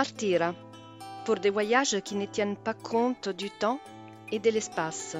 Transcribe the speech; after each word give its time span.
Partir 0.00 0.54
pour 1.26 1.34
des 1.34 1.50
voyages 1.50 2.00
qui 2.00 2.14
ne 2.14 2.24
tiennent 2.24 2.56
pas 2.56 2.72
compte 2.72 3.28
du 3.28 3.50
temps 3.50 3.78
et 4.32 4.38
de 4.38 4.48
l'espace. 4.48 5.18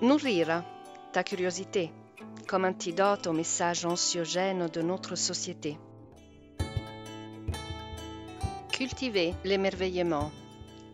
Nourrir 0.00 0.64
ta 1.12 1.22
curiosité 1.22 1.92
comme 2.48 2.64
antidote 2.64 3.26
aux 3.26 3.34
messages 3.34 3.84
anxiogènes 3.84 4.68
de 4.68 4.80
notre 4.80 5.16
société. 5.16 5.76
Cultiver 8.72 9.34
l'émerveillement 9.44 10.30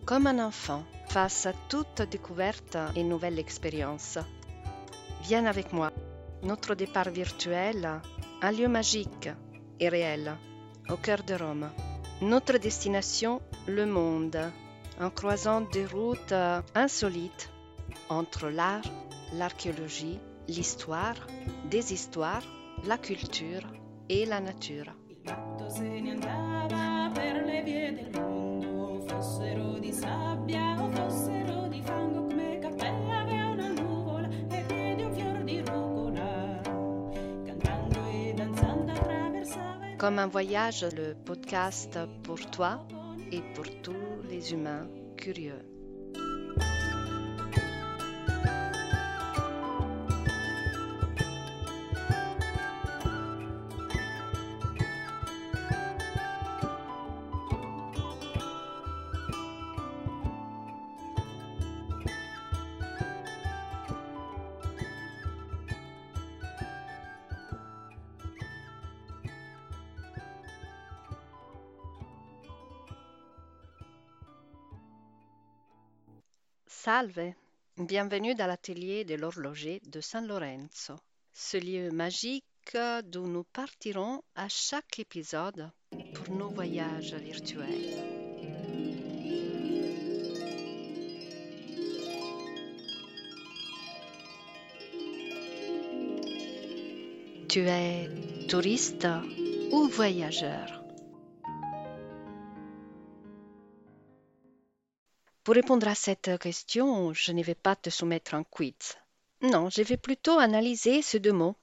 comme 0.04 0.26
un 0.26 0.44
enfant 0.44 0.82
face 1.10 1.46
à 1.46 1.52
toute 1.68 2.02
découverte 2.10 2.76
et 2.96 3.04
nouvelle 3.04 3.38
expérience. 3.38 4.18
Viens 5.22 5.46
avec 5.46 5.72
moi. 5.72 5.92
Notre 6.42 6.74
départ 6.74 7.10
virtuel, 7.10 7.88
un 8.42 8.50
lieu 8.50 8.66
magique 8.66 9.28
et 9.78 9.88
réel, 9.88 10.36
au 10.92 10.96
cœur 10.96 11.22
de 11.22 11.34
Rome. 11.34 11.70
Notre 12.20 12.58
destination, 12.58 13.40
le 13.66 13.86
monde, 13.86 14.38
en 15.00 15.10
croisant 15.10 15.60
des 15.60 15.86
routes 15.86 16.34
insolites 16.74 17.50
entre 18.08 18.48
l'art, 18.48 18.82
l'archéologie, 19.34 20.18
l'histoire, 20.48 21.16
des 21.70 21.92
histoires, 21.92 22.42
la 22.84 22.98
culture 22.98 23.62
et 24.08 24.26
la 24.26 24.40
nature. 24.40 24.92
Comme 40.00 40.18
un 40.18 40.28
voyage, 40.28 40.86
le 40.96 41.12
podcast 41.12 41.98
pour 42.22 42.40
toi 42.50 42.88
et 43.30 43.42
pour 43.54 43.66
tous 43.82 44.22
les 44.30 44.54
humains 44.54 44.88
curieux. 45.18 45.60
Salve, 77.00 77.32
bienvenue 77.78 78.34
dans 78.34 78.46
l'atelier 78.46 79.06
de 79.06 79.14
l'horloger 79.14 79.80
de 79.86 80.02
San 80.02 80.26
Lorenzo, 80.26 80.96
ce 81.32 81.56
lieu 81.56 81.90
magique 81.90 82.44
d'où 83.04 83.26
nous 83.26 83.44
partirons 83.44 84.22
à 84.34 84.50
chaque 84.50 84.98
épisode 84.98 85.70
pour 86.12 86.34
nos 86.34 86.50
voyages 86.50 87.14
virtuels. 87.14 87.96
Tu 97.48 97.60
es 97.60 98.10
touriste 98.46 99.08
ou 99.72 99.88
voyageur? 99.88 100.89
Pour 105.44 105.54
répondre 105.54 105.88
à 105.88 105.94
cette 105.94 106.38
question, 106.38 107.12
je 107.12 107.32
ne 107.32 107.42
vais 107.42 107.54
pas 107.54 107.76
te 107.76 107.90
soumettre 107.90 108.34
un 108.34 108.42
quiz. 108.44 108.74
Non, 109.42 109.70
je 109.70 109.82
vais 109.82 109.96
plutôt 109.96 110.38
analyser 110.38 111.02
ces 111.02 111.18
deux 111.18 111.32
mots. 111.32 111.56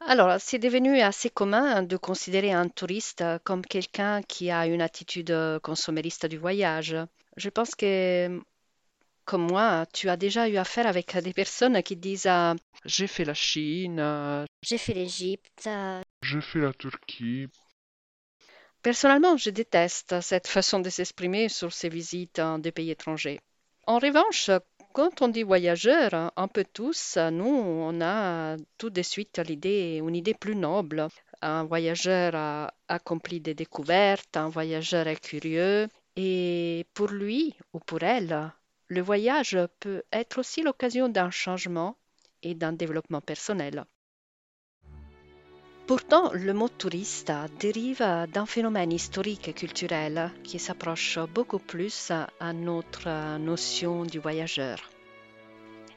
Alors, 0.00 0.40
c'est 0.40 0.58
devenu 0.58 1.00
assez 1.00 1.30
commun 1.30 1.82
de 1.82 1.96
considérer 1.96 2.52
un 2.52 2.68
touriste 2.68 3.24
comme 3.44 3.64
quelqu'un 3.64 4.22
qui 4.22 4.50
a 4.50 4.66
une 4.66 4.82
attitude 4.82 5.34
consommériste 5.62 6.26
du 6.26 6.36
voyage. 6.36 6.96
Je 7.36 7.48
pense 7.48 7.74
que, 7.74 8.40
comme 9.24 9.46
moi, 9.46 9.86
tu 9.92 10.08
as 10.08 10.16
déjà 10.16 10.48
eu 10.48 10.56
affaire 10.56 10.86
avec 10.86 11.16
des 11.16 11.32
personnes 11.32 11.82
qui 11.82 11.96
disent 11.96 12.28
J'ai 12.84 13.06
fait 13.06 13.24
la 13.24 13.34
Chine, 13.34 14.46
J'ai 14.62 14.78
fait 14.78 14.94
l'Égypte. 14.94 15.68
j'ai 16.22 16.40
fait 16.40 16.60
la 16.60 16.72
Turquie. 16.72 17.46
Personnellement, 18.86 19.36
je 19.36 19.50
déteste 19.50 20.20
cette 20.20 20.46
façon 20.46 20.78
de 20.78 20.90
s'exprimer 20.90 21.48
sur 21.48 21.72
ces 21.72 21.88
visites 21.88 22.36
dans 22.36 22.60
des 22.60 22.70
pays 22.70 22.92
étrangers. 22.92 23.40
En 23.84 23.98
revanche, 23.98 24.48
quand 24.92 25.22
on 25.22 25.26
dit 25.26 25.42
voyageur, 25.42 26.30
un 26.36 26.46
peu 26.46 26.64
tous, 26.72 27.18
nous, 27.32 27.44
on 27.44 28.00
a 28.00 28.56
tout 28.78 28.90
de 28.90 29.02
suite 29.02 29.40
l'idée, 29.40 30.00
une 30.00 30.14
idée 30.14 30.34
plus 30.34 30.54
noble. 30.54 31.08
Un 31.42 31.64
voyageur 31.64 32.36
a 32.36 32.72
accompli 32.86 33.40
des 33.40 33.54
découvertes, 33.54 34.36
un 34.36 34.50
voyageur 34.50 35.08
est 35.08 35.20
curieux, 35.20 35.88
et 36.14 36.86
pour 36.94 37.08
lui 37.08 37.56
ou 37.72 37.80
pour 37.80 38.04
elle, 38.04 38.52
le 38.86 39.00
voyage 39.00 39.58
peut 39.80 40.04
être 40.12 40.38
aussi 40.38 40.62
l'occasion 40.62 41.08
d'un 41.08 41.32
changement 41.32 41.96
et 42.44 42.54
d'un 42.54 42.72
développement 42.72 43.20
personnel. 43.20 43.84
Pourtant, 45.86 46.32
le 46.32 46.52
mot 46.52 46.68
touriste 46.68 47.32
dérive 47.60 48.04
d'un 48.32 48.44
phénomène 48.44 48.90
historique 48.90 49.46
et 49.46 49.52
culturel 49.52 50.32
qui 50.42 50.58
s'approche 50.58 51.20
beaucoup 51.32 51.60
plus 51.60 52.10
à 52.40 52.52
notre 52.52 53.38
notion 53.38 54.04
du 54.04 54.18
voyageur. 54.18 54.78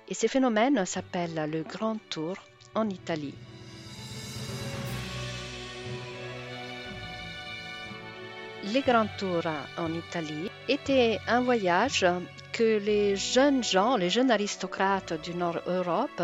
Et 0.07 0.13
ce 0.13 0.27
phénomène 0.27 0.85
s'appelle 0.85 1.49
le 1.51 1.63
Grand 1.63 1.97
Tour 2.11 2.35
en 2.75 2.87
Italie. 2.87 3.33
Le 8.65 8.81
Grand 8.81 9.07
Tour 9.17 9.41
en 9.79 9.91
Italie 9.91 10.51
était 10.67 11.17
un 11.27 11.41
voyage 11.41 12.05
que 12.53 12.77
les 12.77 13.15
jeunes 13.15 13.63
gens, 13.63 13.97
les 13.97 14.11
jeunes 14.11 14.29
aristocrates 14.29 15.19
du 15.23 15.33
Nord-Europe 15.33 16.21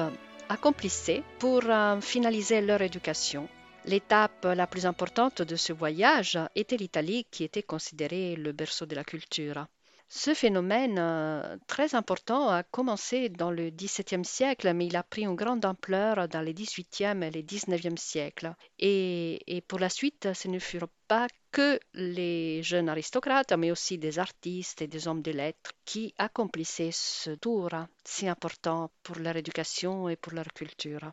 accomplissaient 0.49 1.23
pour 1.39 1.63
finaliser 2.01 2.61
leur 2.61 2.81
éducation 2.81 3.47
L'étape 3.87 4.45
la 4.45 4.65
plus 4.65 4.87
importante 4.87 5.43
de 5.43 5.55
ce 5.55 5.71
voyage 5.71 6.39
était 6.55 6.75
l'Italie 6.75 7.27
qui 7.29 7.43
était 7.43 7.61
considérée 7.61 8.35
le 8.35 8.51
berceau 8.51 8.87
de 8.87 8.95
la 8.95 9.03
culture. 9.03 9.67
Ce 10.09 10.33
phénomène 10.33 10.97
euh, 10.97 11.57
très 11.67 11.93
important 11.93 12.49
a 12.49 12.63
commencé 12.63 13.29
dans 13.29 13.51
le 13.51 13.69
XVIIe 13.69 14.25
siècle, 14.25 14.73
mais 14.73 14.87
il 14.87 14.95
a 14.95 15.03
pris 15.03 15.25
une 15.25 15.35
grande 15.35 15.63
ampleur 15.63 16.27
dans 16.27 16.41
les 16.41 16.53
XVIIIe 16.55 17.21
et 17.21 17.29
les 17.29 17.43
XIXe 17.43 18.01
siècles. 18.01 18.55
Et, 18.79 19.41
et 19.45 19.61
pour 19.61 19.77
la 19.77 19.89
suite, 19.89 20.33
ce 20.33 20.47
ne 20.47 20.57
furent 20.57 20.89
pas 21.07 21.27
que 21.51 21.79
les 21.93 22.63
jeunes 22.63 22.89
aristocrates, 22.89 23.53
mais 23.53 23.69
aussi 23.71 23.97
des 23.99 24.17
artistes 24.17 24.81
et 24.81 24.87
des 24.87 25.07
hommes 25.07 25.21
de 25.21 25.31
lettres 25.31 25.73
qui 25.85 26.13
accomplissaient 26.17 26.91
ce 26.91 27.31
tour 27.31 27.69
si 28.03 28.27
important 28.27 28.89
pour 29.03 29.17
leur 29.19 29.35
éducation 29.35 30.09
et 30.09 30.15
pour 30.15 30.33
leur 30.33 30.47
culture. 30.53 31.11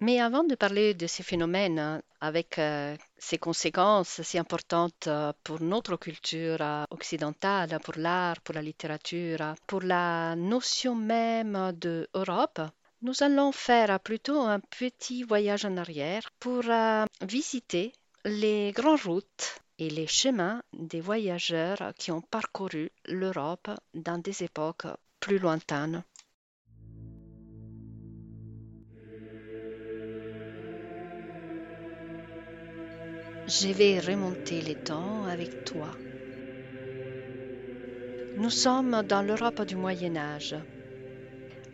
Mais 0.00 0.20
avant 0.20 0.44
de 0.44 0.54
parler 0.54 0.92
de 0.92 1.06
ces 1.06 1.22
phénomènes 1.22 1.78
hein, 1.78 2.02
avec 2.20 2.58
euh, 2.58 2.94
ces 3.16 3.38
conséquences 3.38 4.20
si 4.20 4.36
importantes 4.36 5.06
euh, 5.06 5.32
pour 5.42 5.62
notre 5.62 5.96
culture 5.96 6.58
euh, 6.60 6.84
occidentale, 6.90 7.78
pour 7.82 7.94
l'art, 7.96 8.38
pour 8.42 8.54
la 8.54 8.60
littérature, 8.60 9.54
pour 9.66 9.80
la 9.80 10.36
notion 10.36 10.94
même 10.94 11.72
d'Europe, 11.72 12.60
nous 13.00 13.22
allons 13.22 13.52
faire 13.52 13.98
plutôt 14.00 14.40
un 14.40 14.60
petit 14.60 15.22
voyage 15.22 15.64
en 15.64 15.78
arrière 15.78 16.30
pour 16.40 16.64
visiter 17.22 17.92
les 18.24 18.72
grandes 18.72 19.02
routes 19.02 19.60
et 19.78 19.88
les 19.88 20.06
chemins 20.06 20.62
des 20.72 21.00
voyageurs 21.00 21.92
qui 21.98 22.10
ont 22.10 22.22
parcouru 22.22 22.90
l'Europe 23.06 23.70
dans 23.94 24.18
des 24.18 24.42
époques 24.42 24.86
plus 25.20 25.38
lointaines. 25.38 26.04
Je 33.48 33.68
vais 33.68 34.00
remonter 34.00 34.60
les 34.60 34.74
temps 34.74 35.24
avec 35.24 35.64
toi. 35.64 35.92
Nous 38.34 38.50
sommes 38.50 39.04
dans 39.04 39.22
l'Europe 39.22 39.62
du 39.62 39.76
Moyen 39.76 40.16
Âge. 40.16 40.56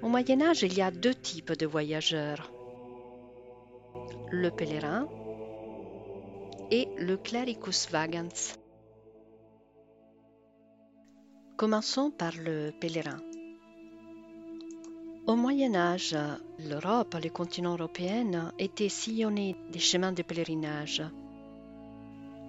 Au 0.03 0.09
Moyen 0.09 0.43
Âge, 0.43 0.65
il 0.65 0.75
y 0.77 0.83
a 0.83 0.91
deux 0.91 1.15
types 1.15 1.53
de 1.53 1.65
voyageurs. 1.65 2.53
Le 4.31 4.51
pèlerin 4.51 5.09
et 6.71 6.89
le 6.99 7.17
clericus 7.17 7.89
vagans. 7.91 8.59
Commençons 11.57 12.11
par 12.11 12.33
le 12.37 12.73
pèlerin. 12.83 13.23
Au 15.27 15.37
Moyen 15.37 15.75
Âge, 15.75 16.19
l'Europe, 16.59 17.17
le 17.23 17.31
continent 17.31 17.73
européen, 17.73 18.53
était 18.59 18.91
sillonné 18.91 19.57
des 19.71 19.79
chemins 19.79 20.13
de 20.13 20.23
pèlerinage 20.23 21.03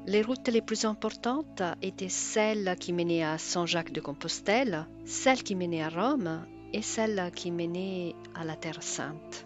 Les 0.05 0.21
routes 0.21 0.49
les 0.49 0.61
plus 0.61 0.83
importantes 0.83 1.61
étaient 1.81 2.09
celles 2.09 2.75
qui 2.77 2.91
menaient 2.91 3.23
à 3.23 3.37
Saint-Jacques-de-Compostelle, 3.37 4.85
celles 5.05 5.43
qui 5.43 5.55
menaient 5.55 5.81
à 5.81 5.87
Rome 5.89 6.45
et 6.73 6.81
celles 6.81 7.31
qui 7.33 7.51
menaient 7.51 8.13
à 8.35 8.43
la 8.43 8.57
Terre 8.57 8.83
Sainte. 8.83 9.45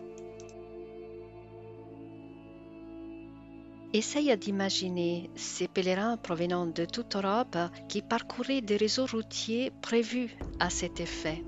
Essaye 3.94 4.36
d'imaginer 4.36 5.30
ces 5.36 5.68
pèlerins 5.68 6.18
provenant 6.18 6.66
de 6.66 6.86
toute 6.86 7.16
Europe 7.16 7.58
qui 7.88 8.02
parcouraient 8.02 8.62
des 8.62 8.78
réseaux 8.78 9.06
routiers 9.06 9.72
prévus 9.82 10.36
à 10.60 10.70
cet 10.70 11.00
effet. 11.00 11.44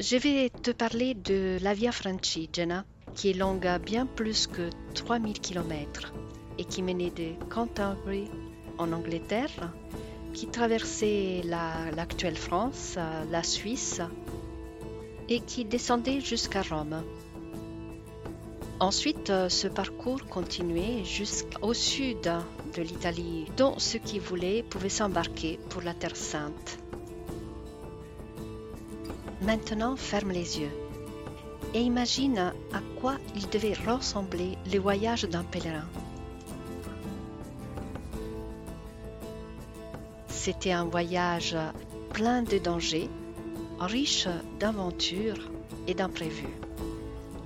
Je 0.00 0.16
vais 0.16 0.50
te 0.50 0.70
parler 0.70 1.14
de 1.14 1.58
la 1.62 1.74
Via 1.74 1.92
Francigena, 1.92 2.84
qui 3.14 3.30
est 3.30 3.34
longue 3.34 3.66
à 3.66 3.78
bien 3.78 4.06
plus 4.06 4.46
que 4.46 4.70
3000 4.94 5.40
km 5.40 6.12
et 6.58 6.64
qui 6.64 6.82
menait 6.82 7.10
de 7.10 7.32
Canterbury 7.48 8.30
en 8.78 8.92
Angleterre, 8.92 9.72
qui 10.32 10.48
traversait 10.48 11.42
l'actuelle 11.44 12.36
France, 12.36 12.98
la 13.30 13.42
Suisse 13.42 14.00
et 15.28 15.40
qui 15.40 15.64
descendait 15.64 16.20
jusqu'à 16.20 16.62
Rome. 16.62 17.02
Ensuite, 18.80 19.30
euh, 19.30 19.48
ce 19.48 19.68
parcours 19.68 20.26
continuait 20.26 21.04
jusqu'au 21.04 21.72
sud 21.72 22.32
de 22.74 22.82
l'Italie, 22.82 23.46
dont 23.56 23.78
ceux 23.78 24.00
qui 24.00 24.18
voulaient 24.18 24.64
pouvaient 24.64 24.88
s'embarquer 24.88 25.60
pour 25.68 25.82
la 25.82 25.94
Terre 25.94 26.16
Sainte. 26.16 26.78
Maintenant, 29.40 29.94
ferme 29.94 30.32
les 30.32 30.58
yeux 30.58 30.81
et 31.74 31.80
imagine 31.80 32.52
à 32.72 32.80
quoi 33.00 33.14
il 33.34 33.48
devait 33.48 33.74
ressembler 33.74 34.58
le 34.72 34.78
voyage 34.78 35.24
d'un 35.24 35.44
pèlerin. 35.44 35.88
C'était 40.28 40.72
un 40.72 40.84
voyage 40.84 41.56
plein 42.10 42.42
de 42.42 42.58
dangers, 42.58 43.08
riche 43.80 44.28
d'aventures 44.58 45.50
et 45.86 45.94
d'imprévus. 45.94 46.56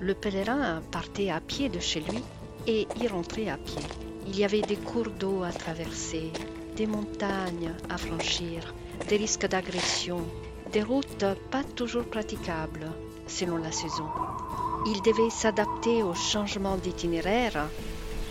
Le 0.00 0.14
pèlerin 0.14 0.82
partait 0.90 1.30
à 1.30 1.40
pied 1.40 1.68
de 1.68 1.78
chez 1.78 2.00
lui 2.00 2.22
et 2.66 2.86
y 3.00 3.06
rentrait 3.06 3.48
à 3.48 3.56
pied. 3.56 3.82
Il 4.26 4.36
y 4.38 4.44
avait 4.44 4.62
des 4.62 4.76
cours 4.76 5.10
d'eau 5.10 5.42
à 5.42 5.52
traverser, 5.52 6.32
des 6.76 6.86
montagnes 6.86 7.72
à 7.88 7.96
franchir, 7.96 8.74
des 9.08 9.16
risques 9.16 9.46
d'agression, 9.46 10.20
des 10.72 10.82
routes 10.82 11.24
pas 11.50 11.62
toujours 11.62 12.04
praticables 12.04 12.90
selon 13.26 13.56
la 13.56 13.72
saison. 13.72 14.08
Il 14.86 15.02
devait 15.02 15.30
s'adapter 15.30 16.02
au 16.02 16.14
changement 16.14 16.76
d'itinéraire 16.76 17.68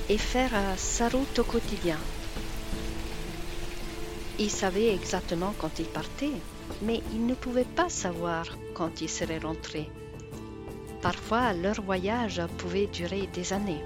et 0.10 0.18
faire 0.18 0.52
sa 0.78 1.10
route 1.10 1.40
au 1.40 1.44
quotidien. 1.44 1.98
Il 4.38 4.50
savait 4.50 4.94
exactement 4.94 5.54
quand 5.60 5.80
il 5.80 5.86
partait, 5.86 6.38
mais 6.82 7.02
il 7.14 7.26
ne 7.26 7.36
pouvait 7.36 7.64
pas 7.64 7.90
savoir 7.90 8.46
quand 8.74 9.02
il 9.02 9.10
serait 9.10 9.40
rentré. 9.40 9.90
Parfois, 11.02 11.54
leur 11.54 11.82
voyage 11.82 12.42
pouvait 12.58 12.88
durer 12.88 13.30
des 13.34 13.54
années. 13.54 13.84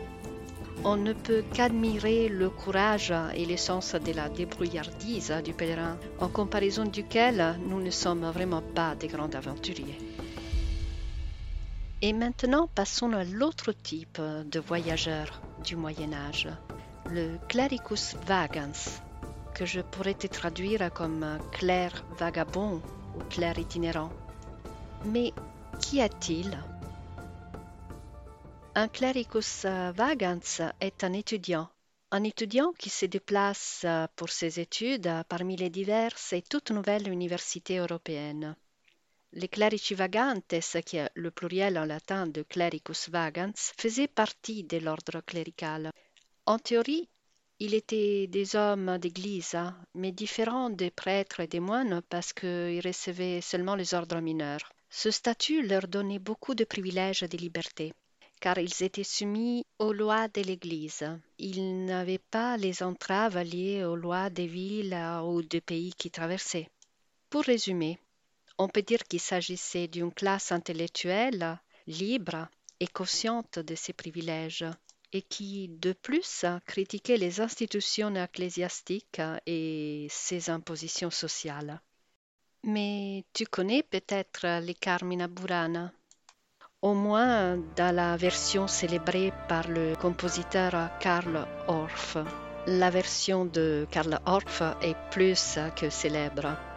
On 0.83 0.95
ne 0.95 1.13
peut 1.13 1.43
qu'admirer 1.53 2.29
le 2.29 2.49
courage 2.49 3.13
et 3.35 3.45
l'essence 3.45 3.95
de 3.95 4.13
la 4.13 4.29
débrouillardise 4.29 5.33
du 5.43 5.53
pèlerin, 5.53 5.97
en 6.19 6.29
comparaison 6.29 6.85
duquel 6.85 7.57
nous 7.67 7.81
ne 7.81 7.89
sommes 7.89 8.29
vraiment 8.31 8.61
pas 8.61 8.95
des 8.95 9.07
grands 9.07 9.35
aventuriers. 9.35 9.97
Et 12.01 12.13
maintenant, 12.13 12.67
passons 12.67 13.11
à 13.11 13.25
l'autre 13.25 13.73
type 13.73 14.21
de 14.21 14.59
voyageur 14.59 15.41
du 15.65 15.75
Moyen 15.75 16.13
Âge, 16.13 16.47
le 17.09 17.37
clericus 17.49 18.15
vagans, 18.25 19.01
que 19.53 19.65
je 19.65 19.81
pourrais 19.81 20.13
te 20.13 20.27
traduire 20.27 20.93
comme 20.93 21.39
clerc 21.51 22.05
vagabond 22.17 22.81
ou 23.17 23.19
clerc 23.29 23.59
itinérant. 23.59 24.11
Mais 25.05 25.33
qui 25.81 25.99
est-il 25.99 26.57
un 28.75 28.87
clericus 28.87 29.65
vagans 29.65 30.71
est 30.79 31.03
un 31.03 31.11
étudiant, 31.11 31.67
un 32.11 32.23
étudiant 32.23 32.71
qui 32.77 32.89
se 32.89 33.05
déplace 33.05 33.85
pour 34.15 34.29
ses 34.29 34.61
études 34.61 35.11
parmi 35.27 35.57
les 35.57 35.69
diverses 35.69 36.31
et 36.31 36.41
toutes 36.43 36.71
nouvelles 36.71 37.09
universités 37.09 37.79
européennes. 37.79 38.55
Les 39.33 39.47
clerici 39.47 39.93
vagantes, 39.93 40.55
qui 40.85 40.97
est 40.97 41.09
le 41.13 41.31
pluriel 41.31 41.77
en 41.77 41.85
latin 41.85 42.27
de 42.27 42.41
clericus 42.41 43.09
vagans, 43.09 43.53
faisaient 43.77 44.07
partie 44.07 44.63
de 44.63 44.77
l'ordre 44.77 45.21
clérical. 45.21 45.91
En 46.45 46.57
théorie, 46.57 47.07
ils 47.59 47.73
étaient 47.73 48.27
des 48.27 48.55
hommes 48.55 48.97
d'église, 48.97 49.57
mais 49.93 50.11
différents 50.11 50.69
des 50.69 50.91
prêtres 50.91 51.41
et 51.41 51.47
des 51.47 51.59
moines 51.59 52.01
parce 52.09 52.33
qu'ils 52.33 52.81
recevaient 52.85 53.41
seulement 53.41 53.75
les 53.75 53.93
ordres 53.93 54.19
mineurs. 54.19 54.71
Ce 54.89 55.11
statut 55.11 55.65
leur 55.67 55.87
donnait 55.87 56.19
beaucoup 56.19 56.55
de 56.55 56.63
privilèges 56.63 57.23
et 57.23 57.27
de 57.27 57.37
libertés 57.37 57.93
car 58.39 58.57
ils 58.57 58.83
étaient 58.83 59.03
soumis 59.03 59.65
aux 59.79 59.91
lois 59.91 60.27
de 60.29 60.41
l'Église. 60.41 61.03
Ils 61.37 61.85
n'avaient 61.85 62.21
pas 62.31 62.57
les 62.57 62.83
entraves 62.83 63.41
liées 63.41 63.83
aux 63.83 63.95
lois 63.95 64.29
des 64.29 64.47
villes 64.47 64.97
ou 65.23 65.41
des 65.41 65.61
pays 65.61 65.93
qu'ils 65.93 66.11
traversaient. 66.11 66.69
Pour 67.29 67.43
résumer, 67.43 67.99
on 68.59 68.67
peut 68.67 68.83
dire 68.83 69.03
qu'il 69.05 69.21
s'agissait 69.21 69.87
d'une 69.87 70.13
classe 70.13 70.51
intellectuelle, 70.51 71.57
libre 71.87 72.47
et 72.79 72.87
consciente 72.87 73.57
de 73.57 73.73
ses 73.73 73.93
privilèges, 73.93 74.65
et 75.11 75.23
qui, 75.23 75.69
de 75.69 75.93
plus, 75.93 76.45
critiquait 76.67 77.17
les 77.17 77.41
institutions 77.41 78.13
ecclésiastiques 78.13 79.21
et 79.47 80.07
ses 80.11 80.51
impositions 80.51 81.09
sociales. 81.09 81.81
Mais 82.63 83.23
tu 83.33 83.45
connais 83.45 83.81
peut-être 83.81 84.59
les 84.59 84.75
Carmina 84.75 85.27
Burana 85.27 85.91
au 86.81 86.93
moins 86.93 87.57
dans 87.75 87.93
la 87.93 88.15
version 88.15 88.67
célébrée 88.67 89.33
par 89.47 89.67
le 89.67 89.95
compositeur 89.95 90.97
Karl 90.99 91.45
Orff. 91.67 92.17
La 92.67 92.89
version 92.89 93.45
de 93.45 93.87
Karl 93.91 94.19
Orff 94.25 94.61
est 94.81 94.95
plus 95.11 95.59
que 95.75 95.89
célèbre. 95.89 96.68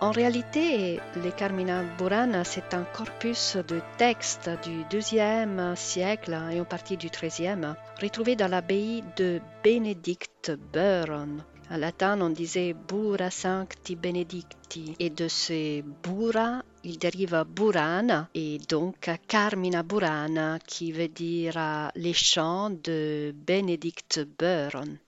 En 0.00 0.10
réalité, 0.10 1.00
le 1.16 1.30
Carmina 1.30 1.82
Burana, 1.96 2.44
c'est 2.44 2.74
un 2.74 2.84
corpus 2.84 3.56
de 3.56 3.80
textes 3.96 4.50
du 4.62 4.84
XIIe 4.90 5.74
siècle 5.74 6.38
et 6.52 6.60
en 6.60 6.64
partie 6.66 6.98
du 6.98 7.08
XIIIe, 7.08 7.74
retrouvé 8.00 8.36
dans 8.36 8.48
l'abbaye 8.48 9.02
de 9.16 9.40
Bénédicte 9.64 10.52
Beuron, 10.72 11.38
en 11.68 11.78
latin, 11.78 12.20
on 12.20 12.30
disait 12.30 12.74
Bura 12.74 13.30
Sancti 13.30 13.96
Benedicti, 13.96 14.94
et 15.00 15.10
de 15.10 15.26
ce 15.26 15.80
Bura, 15.80 16.62
il 16.84 16.98
dérive 16.98 17.44
Burana, 17.48 18.28
et 18.34 18.58
donc 18.68 19.10
Carmina 19.26 19.82
Burana, 19.82 20.60
qui 20.64 20.92
veut 20.92 21.08
dire 21.08 21.90
les 21.96 22.12
chants 22.12 22.70
de 22.70 23.34
Benedict 23.34 24.20
Beuron. 24.38 24.98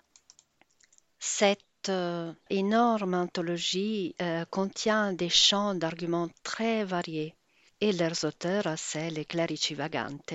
Cette 1.20 1.67
euh, 1.88 2.32
énorme 2.50 3.14
anthologie 3.14 4.14
euh, 4.20 4.44
contient 4.50 5.12
des 5.12 5.28
chants 5.28 5.74
d'arguments 5.74 6.28
très 6.42 6.84
variés, 6.84 7.34
et 7.80 7.92
leurs 7.92 8.24
auteurs, 8.24 8.74
c'est 8.76 9.10
les 9.10 9.24
clerici 9.24 9.74
vagantes. 9.74 10.34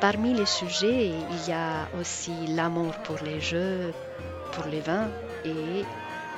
Parmi 0.00 0.32
les 0.32 0.46
sujets, 0.46 1.08
il 1.08 1.48
y 1.48 1.52
a 1.52 1.88
aussi 1.98 2.32
l'amour 2.48 2.94
pour 3.04 3.18
les 3.24 3.40
jeux, 3.40 3.92
pour 4.52 4.64
les 4.66 4.80
vins 4.80 5.10
et 5.44 5.84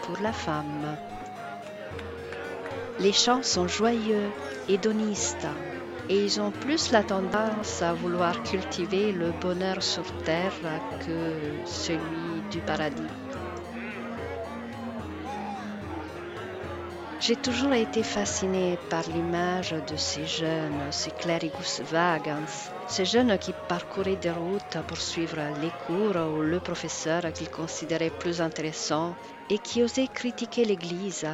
pour 0.02 0.18
la 0.22 0.32
femme. 0.32 0.96
Les 2.98 3.12
chants 3.12 3.42
sont 3.42 3.68
joyeux, 3.68 4.30
hédonistes, 4.68 5.46
et 6.10 6.24
ils 6.24 6.40
ont 6.40 6.50
plus 6.50 6.90
la 6.90 7.04
tendance 7.04 7.82
à 7.82 7.94
vouloir 7.94 8.42
cultiver 8.42 9.12
le 9.12 9.30
bonheur 9.30 9.80
sur 9.80 10.04
terre 10.24 10.52
que 11.06 11.38
celui 11.64 12.42
du 12.50 12.58
paradis. 12.58 13.14
J'ai 17.20 17.36
toujours 17.36 17.74
été 17.74 18.02
fascinée 18.02 18.76
par 18.88 19.04
l'image 19.08 19.70
de 19.70 19.96
ces 19.96 20.26
jeunes, 20.26 20.90
ces 20.90 21.12
clericus 21.12 21.80
vagans, 21.82 22.54
ces 22.88 23.04
jeunes 23.04 23.38
qui 23.38 23.52
parcouraient 23.68 24.16
des 24.16 24.32
routes 24.32 24.78
pour 24.88 24.98
suivre 24.98 25.38
les 25.60 25.70
cours 25.86 26.16
ou 26.34 26.42
le 26.42 26.58
professeur 26.58 27.32
qu'ils 27.32 27.50
considéraient 27.50 28.18
plus 28.18 28.40
intéressant 28.40 29.14
et 29.48 29.58
qui 29.58 29.80
osaient 29.84 30.08
critiquer 30.08 30.64
l'Église, 30.64 31.26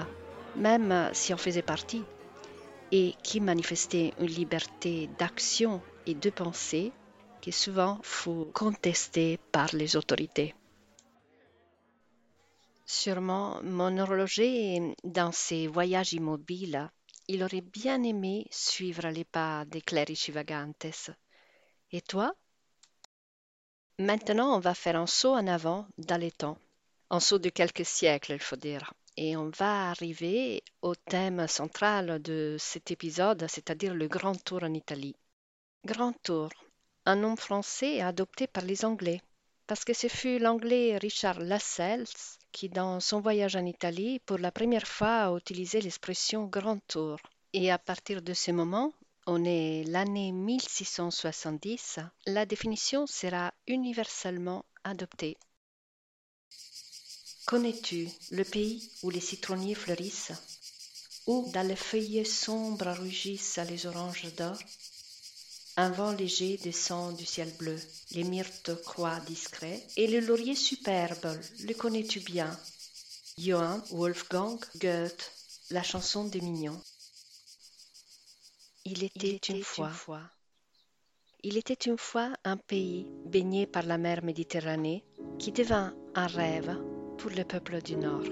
même 0.54 1.09
si 1.14 1.33
on 1.33 1.38
faisait 1.38 1.62
partie, 1.62 2.04
et 2.93 3.14
qui 3.23 3.40
manifestaient 3.40 4.12
une 4.19 4.26
liberté 4.26 5.09
d'action 5.19 5.83
et 6.07 6.14
de 6.14 6.31
pensée 6.31 6.93
qui 7.40 7.52
souvent 7.52 8.00
fut 8.02 8.47
contestée 8.52 9.38
par 9.52 9.75
les 9.75 9.97
autorités. 9.97 10.55
Sûrement, 12.85 13.61
mon 13.62 13.99
horloger, 13.99 14.95
dans 15.02 15.33
ses 15.33 15.66
voyages 15.66 16.12
immobiles, 16.12 16.88
il 17.28 17.43
aurait 17.43 17.61
bien 17.61 18.02
aimé 18.05 18.47
suivre 18.50 19.09
les 19.09 19.25
pas 19.25 19.64
des 19.64 19.83
clerici 19.83 20.31
vagantes. 20.31 21.11
Et 21.90 22.00
toi? 22.00 22.33
Maintenant, 23.99 24.55
on 24.55 24.61
va 24.61 24.75
faire 24.75 24.97
un 24.97 25.07
saut 25.07 25.35
en 25.35 25.47
avant 25.47 25.87
dans 25.99 26.21
les 26.21 26.31
temps. 26.31 26.59
Un 27.11 27.19
saut 27.19 27.38
de 27.38 27.49
quelques 27.49 27.87
siècles, 27.87 28.35
il 28.35 28.40
faut 28.40 28.57
dire. 28.57 28.93
Et 29.17 29.37
on 29.37 29.51
va 29.51 29.91
arriver 29.91 30.63
au 30.83 30.95
thème 30.95 31.47
central 31.49 32.21
de 32.21 32.57
cet 32.59 32.91
épisode, 32.91 33.47
c'est-à-dire 33.49 33.95
le 33.95 34.09
Grand 34.09 34.35
Tour 34.45 34.63
en 34.63 34.75
Italie. 34.75 35.17
Grand 35.87 36.13
Tour, 36.23 36.51
un 37.07 37.17
nom 37.17 37.37
français 37.37 38.01
adopté 38.01 38.47
par 38.47 38.65
les 38.65 38.85
Anglais, 38.85 39.23
parce 39.67 39.85
que 39.85 39.95
ce 39.95 40.09
fut 40.09 40.39
l'Anglais 40.39 40.99
Richard 40.99 41.41
Lascelles 41.41 42.07
qui, 42.53 42.69
dans 42.69 43.01
son 43.01 43.21
voyage 43.21 43.57
en 43.57 43.65
Italie, 43.65 44.19
pour 44.21 44.39
la 44.39 44.53
première 44.53 44.87
fois 44.87 45.25
a 45.25 45.37
utilisé 45.37 45.81
l'expression 45.81 46.45
Grand 46.45 46.79
Tour. 46.87 47.19
Et 47.53 47.71
à 47.71 47.79
partir 47.79 48.23
de 48.23 48.35
ce 48.35 48.51
moment, 48.51 48.93
on 49.27 49.45
est 49.45 49.85
l'année 49.85 50.31
1670, 50.31 52.01
la 52.27 52.47
définition 52.47 53.07
sera 53.07 53.53
universellement 53.67 54.65
adoptée. 54.85 55.37
Connais-tu 57.47 58.09
le 58.33 58.43
pays 58.43 58.91
où 59.05 59.11
les 59.11 59.21
citronniers 59.21 59.76
fleurissent, 59.76 60.33
où 61.29 61.49
dans 61.55 61.65
les 61.65 61.76
feuillets 61.76 62.25
sombres 62.25 62.91
rugissent 62.99 63.61
les 63.69 63.87
oranges 63.87 64.35
d'or? 64.37 64.59
Un 65.76 65.91
vent 65.91 66.11
léger 66.11 66.57
descend 66.57 67.17
du 67.17 67.25
ciel 67.25 67.53
bleu, 67.57 67.79
les 68.11 68.25
myrtes 68.25 68.75
croient 68.83 69.21
discrets, 69.21 69.81
et 69.97 70.09
le 70.09 70.19
laurier 70.19 70.57
superbe, 70.57 71.41
le 71.61 71.75
connais-tu 71.75 72.19
bien? 72.19 72.50
Johann 73.38 73.81
Wolfgang 73.93 74.59
Goethe, 74.81 75.31
la 75.71 75.85
chanson 75.85 76.25
des 76.25 76.41
mignons. 76.41 76.81
Il 78.85 79.05
était, 79.05 79.38
une, 79.50 79.62
fois. 79.62 79.88
une 79.88 79.95
fois. 79.95 80.23
Il 81.45 81.57
était 81.57 81.75
une 81.75 81.99
fois 81.99 82.33
un 82.43 82.57
pays 82.57 83.07
baigné 83.25 83.69
par 83.69 83.85
la 83.85 83.99
mer 83.99 84.25
Méditerranée 84.25 85.05
qui 85.38 85.53
devint 85.53 85.95
un 86.17 86.26
rêve 86.26 86.76
pour 87.19 87.31
le 87.31 87.45
peuple 87.45 87.81
du 87.83 87.97
Nord. 87.97 88.25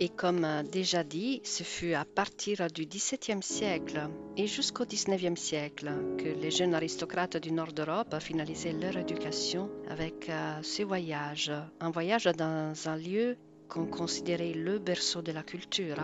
Et 0.00 0.08
comme 0.10 0.46
déjà 0.70 1.02
dit, 1.02 1.40
ce 1.42 1.64
fut 1.64 1.94
à 1.94 2.04
partir 2.04 2.68
du 2.72 2.86
XVIIe 2.86 3.42
siècle 3.42 4.00
et 4.36 4.46
jusqu'au 4.46 4.84
XIXe 4.84 5.40
siècle 5.40 5.90
que 6.18 6.28
les 6.28 6.52
jeunes 6.52 6.74
aristocrates 6.74 7.36
du 7.36 7.50
nord 7.50 7.72
d'Europe 7.72 8.14
finalisaient 8.20 8.72
leur 8.72 8.96
éducation 8.96 9.68
avec 9.88 10.28
euh, 10.28 10.62
ce 10.62 10.84
voyage, 10.84 11.50
un 11.80 11.90
voyage 11.90 12.26
dans 12.26 12.72
un 12.86 12.96
lieu 12.96 13.36
qu'on 13.68 13.86
considérait 13.86 14.52
le 14.52 14.78
berceau 14.78 15.20
de 15.20 15.32
la 15.32 15.42
culture, 15.42 15.96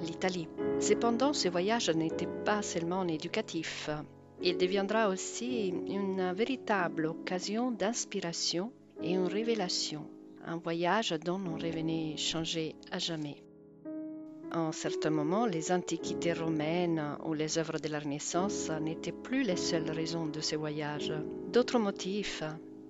l'Italie. 0.00 0.48
Cependant, 0.80 1.34
ce 1.34 1.48
voyage 1.48 1.90
n'était 1.90 2.28
pas 2.44 2.62
seulement 2.62 3.06
éducatif, 3.06 3.90
il 4.44 4.56
deviendra 4.56 5.08
aussi 5.08 5.68
une 5.68 6.32
véritable 6.32 7.06
occasion 7.06 7.70
d'inspiration 7.70 8.72
et 9.00 9.12
une 9.12 9.28
révélation 9.28 10.04
un 10.46 10.56
voyage 10.56 11.14
dont 11.24 11.40
on 11.46 11.56
revenait 11.56 12.16
changer 12.16 12.74
à 12.90 12.98
jamais. 12.98 13.42
En 14.54 14.70
certains 14.70 15.10
moments, 15.10 15.46
les 15.46 15.72
antiquités 15.72 16.34
romaines 16.34 17.16
ou 17.24 17.32
les 17.32 17.56
œuvres 17.56 17.78
de 17.78 17.88
la 17.88 18.00
Renaissance 18.00 18.70
n'étaient 18.82 19.10
plus 19.12 19.42
les 19.44 19.56
seules 19.56 19.90
raisons 19.90 20.26
de 20.26 20.40
ce 20.40 20.56
voyage. 20.56 21.12
D'autres 21.50 21.78
motifs, 21.78 22.42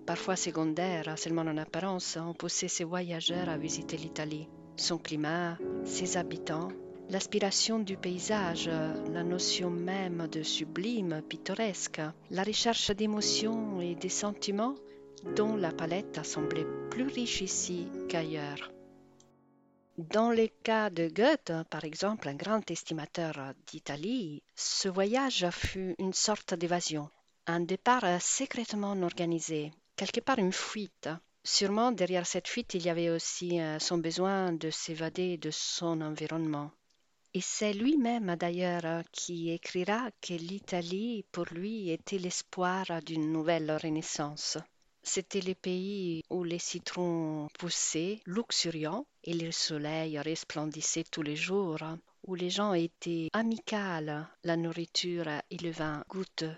parfois 0.04 0.34
secondaires, 0.34 1.16
seulement 1.16 1.42
en 1.42 1.56
apparence, 1.56 2.16
ont 2.16 2.34
poussé 2.34 2.66
ces 2.66 2.82
voyageurs 2.82 3.48
à 3.48 3.58
visiter 3.58 3.96
l'Italie. 3.96 4.48
Son 4.76 4.98
climat, 4.98 5.56
ses 5.84 6.16
habitants, 6.16 6.68
l'aspiration 7.10 7.78
du 7.78 7.96
paysage, 7.96 8.68
la 8.68 9.22
notion 9.22 9.70
même 9.70 10.26
de 10.32 10.42
sublime, 10.42 11.22
pittoresque, 11.28 12.00
la 12.30 12.42
recherche 12.42 12.90
d'émotions 12.90 13.80
et 13.80 13.94
des 13.94 14.08
sentiments 14.08 14.74
dont 15.36 15.56
la 15.56 15.72
palette 15.72 16.18
a 16.18 16.24
semblé 16.24 16.66
plus 16.90 17.06
riche 17.06 17.40
ici 17.40 17.88
qu'ailleurs. 18.08 18.72
Dans 19.98 20.30
le 20.30 20.48
cas 20.62 20.90
de 20.90 21.08
Goethe, 21.08 21.52
par 21.68 21.84
exemple, 21.84 22.28
un 22.28 22.34
grand 22.34 22.70
estimateur 22.70 23.52
d'Italie, 23.66 24.42
ce 24.56 24.88
voyage 24.88 25.46
fut 25.50 25.94
une 25.98 26.14
sorte 26.14 26.54
d'évasion, 26.54 27.10
un 27.46 27.60
départ 27.60 28.20
secrètement 28.20 29.00
organisé, 29.02 29.72
quelque 29.96 30.20
part 30.20 30.38
une 30.38 30.52
fuite. 30.52 31.10
Sûrement 31.44 31.92
derrière 31.92 32.26
cette 32.26 32.48
fuite, 32.48 32.74
il 32.74 32.82
y 32.82 32.90
avait 32.90 33.10
aussi 33.10 33.60
euh, 33.60 33.78
son 33.78 33.98
besoin 33.98 34.52
de 34.52 34.70
s'évader 34.70 35.36
de 35.36 35.50
son 35.50 36.00
environnement. 36.00 36.70
Et 37.34 37.40
c'est 37.40 37.72
lui-même 37.72 38.36
d'ailleurs 38.36 39.02
qui 39.10 39.50
écrira 39.50 40.10
que 40.20 40.34
l'Italie 40.34 41.24
pour 41.32 41.46
lui 41.50 41.90
était 41.90 42.18
l'espoir 42.18 42.84
d'une 43.04 43.32
nouvelle 43.32 43.76
renaissance. 43.82 44.58
C'était 45.04 45.40
le 45.40 45.54
pays 45.54 46.22
où 46.30 46.44
les 46.44 46.60
citrons 46.60 47.48
poussaient, 47.58 48.20
luxuriants, 48.24 49.04
et 49.24 49.34
le 49.34 49.50
soleil 49.50 50.18
resplendissait 50.18 51.04
tous 51.04 51.22
les 51.22 51.36
jours, 51.36 51.80
où 52.24 52.34
les 52.36 52.50
gens 52.50 52.72
étaient 52.72 53.28
amicales, 53.32 54.28
la 54.44 54.56
nourriture 54.56 55.26
et 55.50 55.56
le 55.58 55.70
vin 55.70 56.04
goûteux. 56.08 56.56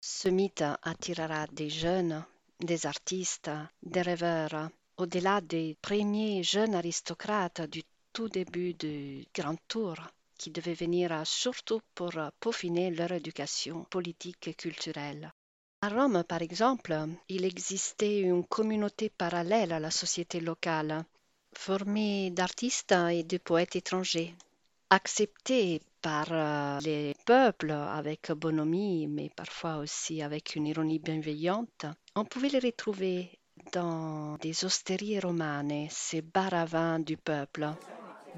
Ce 0.00 0.28
mythe 0.28 0.64
attirera 0.82 1.46
des 1.48 1.68
jeunes, 1.68 2.24
des 2.60 2.86
artistes, 2.86 3.50
des 3.82 4.02
rêveurs, 4.02 4.70
au-delà 4.96 5.40
des 5.40 5.76
premiers 5.82 6.42
jeunes 6.42 6.74
aristocrates 6.74 7.62
du 7.62 7.82
tout 8.12 8.28
début 8.28 8.74
du 8.74 9.26
Grand 9.34 9.56
Tour, 9.68 9.96
qui 10.38 10.50
devaient 10.50 10.74
venir 10.74 11.26
surtout 11.26 11.80
pour 11.94 12.12
peaufiner 12.40 12.90
leur 12.90 13.12
éducation 13.12 13.84
politique 13.84 14.48
et 14.48 14.54
culturelle. 14.54 15.32
À 15.84 15.90
Rome, 15.90 16.24
par 16.26 16.40
exemple, 16.40 16.96
il 17.28 17.44
existait 17.44 18.20
une 18.20 18.46
communauté 18.46 19.10
parallèle 19.10 19.70
à 19.70 19.78
la 19.78 19.90
société 19.90 20.40
locale, 20.40 21.04
formée 21.54 22.30
d'artistes 22.30 22.94
et 23.10 23.22
de 23.22 23.36
poètes 23.36 23.76
étrangers, 23.76 24.34
acceptés 24.88 25.82
par 26.00 26.28
euh, 26.30 26.78
les 26.80 27.14
peuples 27.26 27.72
avec 27.72 28.32
bonhomie, 28.32 29.08
mais 29.08 29.28
parfois 29.36 29.76
aussi 29.76 30.22
avec 30.22 30.56
une 30.56 30.68
ironie 30.68 31.00
bienveillante. 31.00 31.84
On 32.16 32.24
pouvait 32.24 32.48
les 32.48 32.60
retrouver 32.60 33.38
dans 33.70 34.38
des 34.38 34.64
hosteries 34.64 35.20
romanes, 35.20 35.88
ces 35.90 36.22
baravins 36.22 36.98
du 36.98 37.18
peuple. 37.18 37.68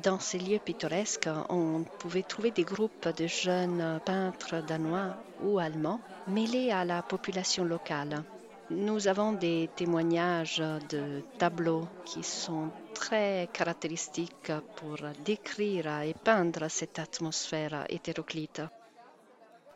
Dans 0.03 0.19
ces 0.21 0.39
lieux 0.39 0.59
pittoresques, 0.59 1.29
on 1.49 1.83
pouvait 1.99 2.23
trouver 2.23 2.51
des 2.51 2.65
groupes 2.65 3.09
de 3.17 3.27
jeunes 3.27 3.99
peintres 4.05 4.63
danois 4.67 5.17
ou 5.43 5.59
allemands 5.59 6.01
mêlés 6.29 6.71
à 6.71 6.85
la 6.85 7.03
population 7.03 7.65
locale. 7.65 8.23
Nous 8.69 9.09
avons 9.09 9.33
des 9.33 9.71
témoignages 9.75 10.63
de 10.91 11.23
tableaux 11.39 11.89
qui 12.05 12.23
sont 12.23 12.71
très 12.95 13.49
caractéristiques 13.53 14.53
pour 14.77 14.99
décrire 15.25 16.03
et 16.03 16.15
peindre 16.15 16.69
cette 16.69 16.99
atmosphère 16.99 17.87
hétéroclite. 17.89 18.63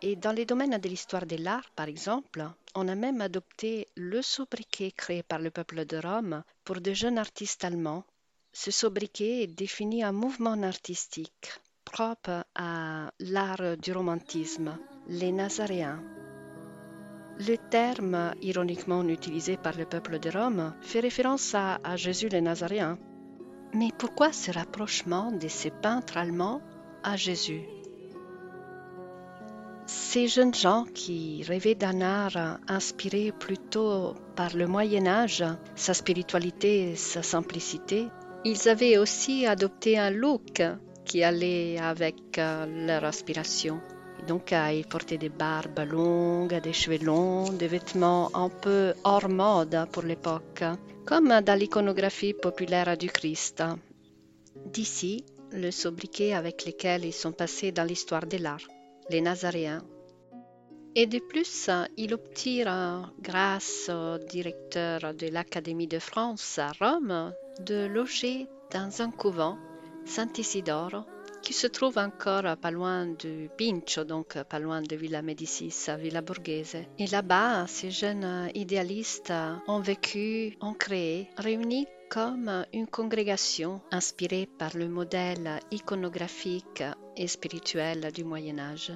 Et 0.03 0.17
dans 0.17 0.33
les 0.33 0.45
domaines 0.45 0.79
de 0.79 0.89
l'histoire 0.89 1.25
de 1.25 1.37
l'art, 1.37 1.71
par 1.77 1.89
exemple, 1.89 2.45
on 2.75 2.89
a 2.89 2.95
même 2.95 3.21
adopté 3.21 3.89
le 3.97 4.21
sobriquet 4.23 4.91
créé 4.91 5.23
par 5.23 5.39
le 5.39 5.51
peuple 5.51 5.87
de 5.87 5.97
Rome 5.97 6.43
pour 6.65 6.81
de 6.81 6.93
jeunes 6.93 7.19
artistes 7.19 7.65
allemands 7.65 8.05
ce 8.53 8.71
sobriquet 8.71 9.47
définit 9.47 10.03
un 10.03 10.13
mouvement 10.13 10.61
artistique 10.63 11.51
propre 11.85 12.45
à 12.55 13.11
l'art 13.19 13.77
du 13.79 13.93
romantisme, 13.93 14.79
les 15.09 15.33
Nazaréens. 15.33 16.03
Le 17.39 17.57
terme 17.57 18.35
ironiquement 18.43 19.03
utilisé 19.05 19.57
par 19.57 19.77
le 19.77 19.87
peuple 19.87 20.19
de 20.19 20.31
Rome 20.31 20.75
fait 20.83 21.01
référence 21.01 21.55
à, 21.55 21.79
Jésus 21.97 22.29
le 22.29 22.41
Nazaréen. 22.41 22.99
Mais 23.73 23.91
pourquoi 23.97 24.33
ce 24.33 24.51
rapprochement 24.51 25.33
de 25.33 25.49
ces 25.49 25.71
peintres 25.71 26.17
allemands 26.17 26.61
à 27.03 27.17
Jésus? 27.17 27.63
Ces 29.87 30.29
jeunes 30.29 30.55
gens 30.55 30.85
qui 30.95 31.43
rêvaient 31.43 31.75
d'un 31.75 32.01
art 32.01 32.59
inspiré 32.69 33.33
plutôt 33.33 34.15
par 34.37 34.55
le 34.55 34.67
Moyen 34.67 35.07
Âge, 35.07 35.45
sa 35.75 35.95
spiritualité, 35.95 36.95
sa 36.95 37.23
simplicité, 37.23 38.09
ils 38.45 38.69
avaient 38.69 38.97
aussi 38.97 39.47
adopté 39.47 39.99
un 39.99 40.11
look 40.11 40.63
qui 41.05 41.23
allait 41.23 41.79
avec 41.79 42.39
euh, 42.39 42.87
leur 42.87 43.05
aspiration. 43.05 43.81
donc, 44.29 44.53
euh, 44.53 44.73
ils 44.73 44.87
portaient 44.87 45.19
des 45.19 45.29
barbes 45.29 45.85
longues, 45.91 46.61
des 46.61 46.73
cheveux 46.73 47.05
longs, 47.05 47.51
des 47.51 47.69
vêtements 47.69 48.31
un 48.35 48.49
peu 48.49 48.95
hors 49.05 49.29
mode 49.29 49.87
pour 49.93 50.05
l'époque, 50.05 50.63
comme 51.05 51.41
dans 51.41 51.59
l'iconographie 51.59 52.35
populaire 52.35 52.97
du 52.97 53.09
Christ. 53.09 53.63
D'ici, 54.67 55.25
le 55.53 55.71
sobriquet 55.71 56.33
avec 56.33 56.65
lequel 56.67 57.05
ils 57.05 57.13
sont 57.13 57.33
passés 57.33 57.73
dans 57.73 57.85
l'histoire 57.85 58.27
de 58.27 58.37
l'art, 58.37 58.67
les 59.11 59.21
Nazaréens. 59.21 59.83
Et 60.95 61.07
de 61.07 61.19
plus, 61.19 61.71
ils 61.97 62.15
obtirent, 62.15 63.13
grâce 63.21 63.89
au 63.89 64.19
directeur 64.19 65.15
de 65.15 65.29
l'Académie 65.29 65.87
de 65.87 65.99
France 65.99 66.59
à 66.59 66.73
Rome, 66.81 67.33
de 67.59 67.87
loger 67.87 68.47
dans 68.73 69.03
un 69.03 69.11
couvent 69.11 69.59
Saint-Isidore 70.05 71.05
qui 71.43 71.53
se 71.53 71.67
trouve 71.67 71.99
encore 71.99 72.57
pas 72.59 72.71
loin 72.71 73.07
de 73.07 73.49
Pincho, 73.57 74.05
donc 74.05 74.43
pas 74.45 74.59
loin 74.59 74.83
de 74.83 74.95
Villa 74.97 75.23
Médicis, 75.23 75.87
Villa 75.99 76.21
Borghese. 76.21 76.77
Et 76.99 77.07
là-bas, 77.07 77.67
ces 77.67 77.91
jeunes 77.91 78.51
idéalistes 78.55 79.33
ont 79.67 79.81
vécu, 79.81 80.57
ont 80.61 80.75
créé, 80.75 81.29
réunis 81.37 81.87
comme 82.11 82.65
une 82.73 82.87
congrégation 82.87 83.81
inspirée 83.91 84.49
par 84.59 84.77
le 84.77 84.89
modèle 84.89 85.61
iconographique 85.71 86.83
et 87.17 87.29
spirituel 87.29 88.11
du 88.13 88.25
Moyen 88.25 88.59
Âge. 88.59 88.93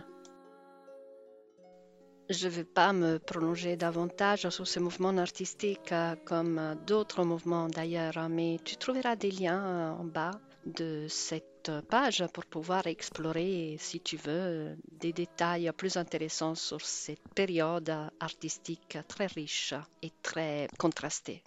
Je 2.31 2.47
ne 2.47 2.53
vais 2.53 2.65
pas 2.65 2.95
me 2.95 3.19
prolonger 3.19 3.77
davantage 3.77 4.49
sur 4.49 4.67
ce 4.67 4.81
mouvement 4.81 5.17
artistique 5.19 5.93
comme 6.25 6.75
d'autres 6.87 7.23
mouvements 7.23 7.69
d'ailleurs, 7.69 8.31
mais 8.31 8.59
tu 8.65 8.77
trouveras 8.77 9.15
des 9.15 9.31
liens 9.31 9.93
en 10.01 10.05
bas 10.05 10.31
de 10.65 11.07
cette 11.09 11.71
page 11.91 12.25
pour 12.33 12.47
pouvoir 12.47 12.87
explorer, 12.87 13.77
si 13.79 14.01
tu 14.01 14.17
veux, 14.17 14.75
des 14.93 15.13
détails 15.13 15.71
plus 15.77 15.99
intéressants 15.99 16.55
sur 16.55 16.81
cette 16.81 17.29
période 17.35 17.95
artistique 18.21 18.97
très 19.07 19.27
riche 19.27 19.75
et 20.01 20.13
très 20.23 20.69
contrastée. 20.79 21.43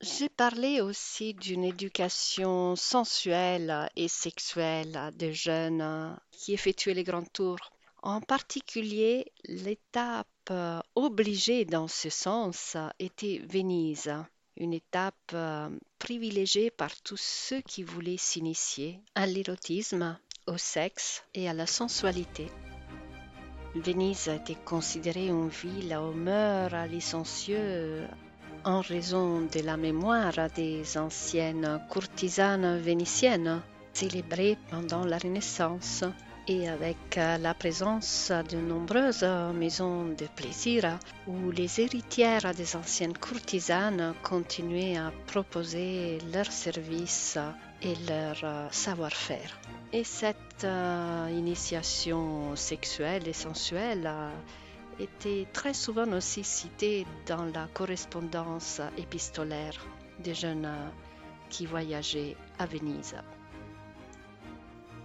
J'ai 0.00 0.28
parlé 0.30 0.80
aussi 0.80 1.34
d'une 1.34 1.64
éducation 1.64 2.74
sensuelle 2.76 3.90
et 3.96 4.08
sexuelle 4.08 5.10
des 5.16 5.34
jeunes 5.34 6.16
qui 6.30 6.54
effectuaient 6.54 6.94
les 6.94 7.04
grands 7.04 7.24
tours. 7.24 7.70
En 8.02 8.20
particulier, 8.20 9.32
l'étape 9.44 10.52
obligée 10.94 11.64
dans 11.64 11.88
ce 11.88 12.10
sens 12.10 12.76
était 12.98 13.42
Venise, 13.48 14.12
une 14.56 14.72
étape 14.72 15.34
privilégiée 15.98 16.70
par 16.70 16.94
tous 17.02 17.20
ceux 17.20 17.60
qui 17.60 17.82
voulaient 17.82 18.16
s'initier 18.16 19.00
à 19.14 19.26
l'érotisme, 19.26 20.18
au 20.46 20.56
sexe 20.56 21.24
et 21.34 21.48
à 21.48 21.52
la 21.52 21.66
sensualité. 21.66 22.46
Venise 23.74 24.28
était 24.28 24.54
considérée 24.54 25.26
une 25.26 25.48
ville 25.48 25.94
aux 25.96 26.12
mœurs 26.12 26.86
licencieuses 26.88 28.08
en 28.64 28.80
raison 28.80 29.42
de 29.42 29.60
la 29.60 29.76
mémoire 29.76 30.50
des 30.54 30.96
anciennes 30.96 31.80
courtisanes 31.90 32.78
vénitiennes 32.78 33.60
célébrées 33.92 34.56
pendant 34.70 35.04
la 35.04 35.18
Renaissance 35.18 36.04
et 36.48 36.68
avec 36.68 37.16
la 37.16 37.54
présence 37.54 38.32
de 38.50 38.56
nombreuses 38.56 39.24
maisons 39.54 40.06
de 40.06 40.26
plaisir 40.34 40.98
où 41.26 41.50
les 41.50 41.80
héritières 41.80 42.54
des 42.54 42.74
anciennes 42.74 43.16
courtisanes 43.16 44.14
continuaient 44.22 44.96
à 44.96 45.12
proposer 45.26 46.18
leurs 46.32 46.50
services 46.50 47.38
et 47.82 47.94
leur 48.08 48.72
savoir-faire. 48.72 49.60
Et 49.92 50.04
cette 50.04 50.64
euh, 50.64 51.28
initiation 51.30 52.56
sexuelle 52.56 53.28
et 53.28 53.32
sensuelle 53.32 54.10
était 54.98 55.46
très 55.52 55.74
souvent 55.74 56.10
aussi 56.12 56.44
cité 56.44 57.06
dans 57.26 57.44
la 57.44 57.68
correspondance 57.72 58.80
épistolaire 58.96 59.86
des 60.18 60.34
jeunes 60.34 60.68
qui 61.48 61.66
voyageaient 61.66 62.36
à 62.58 62.66
Venise. 62.66 63.14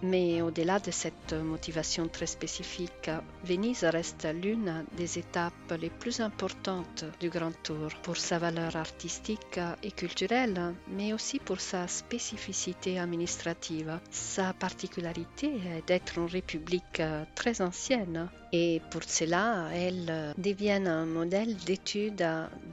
Mais 0.06 0.42
au-delà 0.42 0.80
de 0.80 0.90
cette 0.90 1.32
motivation 1.32 2.08
très 2.08 2.26
spécifique, 2.26 3.10
Venise 3.42 3.84
reste 3.84 4.28
l'une 4.42 4.84
des 4.98 5.18
étapes 5.18 5.72
les 5.80 5.88
plus 5.88 6.20
importantes 6.20 7.06
du 7.20 7.30
Grand 7.30 7.54
Tour 7.62 7.88
pour 8.02 8.18
sa 8.18 8.38
valeur 8.38 8.76
artistique 8.76 9.58
et 9.82 9.90
culturelle, 9.92 10.74
mais 10.88 11.14
aussi 11.14 11.38
pour 11.38 11.58
sa 11.58 11.88
spécificité 11.88 12.98
administrative. 12.98 13.98
Sa 14.10 14.52
particularité 14.52 15.52
est 15.74 15.88
d'être 15.88 16.18
une 16.18 16.26
république 16.28 17.00
très 17.34 17.62
ancienne 17.62 18.28
et 18.52 18.82
pour 18.90 19.04
cela, 19.04 19.70
elle 19.72 20.34
devient 20.36 20.82
un 20.86 21.06
modèle 21.06 21.56
d'étude 21.56 22.22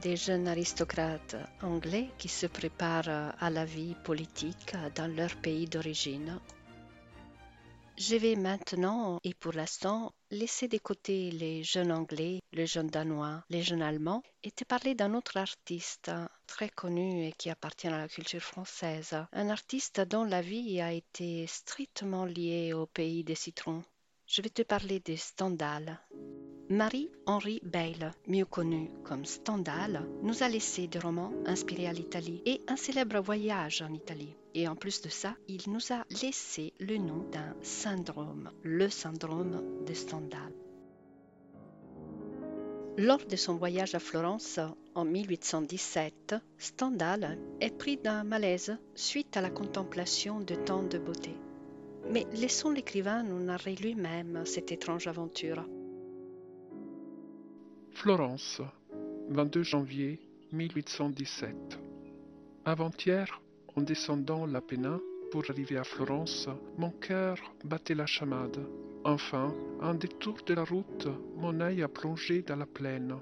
des 0.02 0.16
jeunes 0.16 0.48
aristocrates 0.48 1.36
anglais 1.62 2.10
qui 2.18 2.28
se 2.28 2.46
préparent 2.46 3.32
à 3.40 3.48
la 3.48 3.64
vie 3.64 3.96
politique 4.04 4.74
dans 4.94 5.10
leur 5.16 5.34
pays 5.36 5.66
d'origine. 5.66 6.38
Je 8.04 8.16
vais 8.16 8.34
maintenant 8.34 9.20
et 9.22 9.32
pour 9.32 9.52
l'instant 9.52 10.12
laisser 10.32 10.66
de 10.66 10.78
côté 10.78 11.30
les 11.30 11.62
jeunes 11.62 11.92
anglais, 11.92 12.40
les 12.50 12.66
jeunes 12.66 12.88
danois, 12.88 13.44
les 13.48 13.62
jeunes 13.62 13.80
allemands 13.80 14.24
et 14.42 14.50
te 14.50 14.64
parler 14.64 14.96
d'un 14.96 15.14
autre 15.14 15.36
artiste 15.36 16.10
très 16.48 16.68
connu 16.68 17.28
et 17.28 17.32
qui 17.32 17.48
appartient 17.48 17.86
à 17.86 17.96
la 17.96 18.08
culture 18.08 18.40
française. 18.40 19.14
Un 19.32 19.50
artiste 19.50 20.00
dont 20.00 20.24
la 20.24 20.42
vie 20.42 20.80
a 20.80 20.92
été 20.92 21.46
strictement 21.46 22.24
liée 22.24 22.72
au 22.72 22.86
pays 22.86 23.22
des 23.22 23.36
citrons. 23.36 23.84
Je 24.26 24.42
vais 24.42 24.50
te 24.50 24.62
parler 24.62 24.98
de 24.98 25.14
Stendhal. 25.14 26.00
Marie-Henri 26.68 27.60
Beyle, 27.62 28.12
mieux 28.26 28.44
connu 28.44 28.90
comme 29.04 29.24
Stendhal, 29.24 30.06
nous 30.22 30.42
a 30.42 30.48
laissé 30.48 30.86
des 30.86 30.98
romans 30.98 31.32
inspirés 31.44 31.86
à 31.86 31.92
l'Italie 31.92 32.42
et 32.46 32.60
un 32.68 32.76
célèbre 32.76 33.20
voyage 33.20 33.82
en 33.82 33.92
Italie. 33.92 34.34
Et 34.54 34.68
en 34.68 34.76
plus 34.76 35.02
de 35.02 35.08
ça, 35.08 35.34
il 35.48 35.62
nous 35.66 35.92
a 35.92 36.04
laissé 36.22 36.72
le 36.78 36.96
nom 36.96 37.26
d'un 37.30 37.54
syndrome, 37.62 38.50
le 38.62 38.88
syndrome 38.88 39.84
de 39.86 39.92
Stendhal. 39.92 40.52
Lors 42.98 43.24
de 43.24 43.36
son 43.36 43.56
voyage 43.56 43.94
à 43.94 43.98
Florence 43.98 44.60
en 44.94 45.04
1817, 45.04 46.34
Stendhal 46.58 47.38
est 47.60 47.76
pris 47.76 47.96
d'un 47.96 48.22
malaise 48.22 48.76
suite 48.94 49.36
à 49.36 49.40
la 49.40 49.50
contemplation 49.50 50.40
de 50.40 50.54
tant 50.54 50.82
de 50.82 50.98
beauté. 50.98 51.34
Mais 52.10 52.26
laissons 52.34 52.70
l'écrivain 52.70 53.22
nous 53.22 53.40
narrer 53.40 53.76
lui-même 53.76 54.42
cette 54.44 54.72
étrange 54.72 55.06
aventure. 55.06 55.64
Florence, 57.94 58.60
22 59.28 59.62
janvier 59.62 60.18
1817. 60.52 61.78
Avant-hier, 62.64 63.40
en 63.76 63.82
descendant 63.82 64.44
la 64.46 64.60
Pénin 64.60 65.00
pour 65.30 65.44
arriver 65.48 65.76
à 65.76 65.84
Florence, 65.84 66.48
mon 66.78 66.90
cœur 66.90 67.36
battait 67.64 67.94
la 67.94 68.06
chamade. 68.06 68.58
Enfin, 69.04 69.54
un 69.80 69.94
détour 69.94 70.38
de 70.44 70.54
la 70.54 70.64
route, 70.64 71.06
mon 71.36 71.60
œil 71.60 71.82
a 71.82 71.88
plongé 71.88 72.42
dans 72.42 72.56
la 72.56 72.66
plaine, 72.66 73.14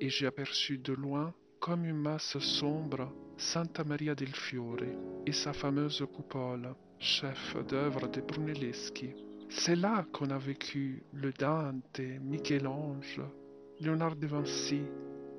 et 0.00 0.08
j'ai 0.08 0.26
aperçu 0.26 0.78
de 0.78 0.92
loin, 0.92 1.34
comme 1.58 1.84
une 1.84 2.00
masse 2.00 2.38
sombre, 2.38 3.12
Santa 3.36 3.84
Maria 3.84 4.14
del 4.14 4.34
Fiore 4.34 4.84
et 5.26 5.32
sa 5.32 5.52
fameuse 5.52 6.06
coupole, 6.14 6.74
chef 6.98 7.56
d'œuvre 7.66 8.06
de 8.06 8.20
Brunelleschi. 8.20 9.14
C'est 9.48 9.76
là 9.76 10.04
qu'on 10.12 10.30
a 10.30 10.38
vécu 10.38 11.02
le 11.12 11.32
Dante, 11.32 12.00
Michel-Ange, 12.22 13.20
Léonard 13.80 14.16
de 14.16 14.26
Vinci, 14.26 14.82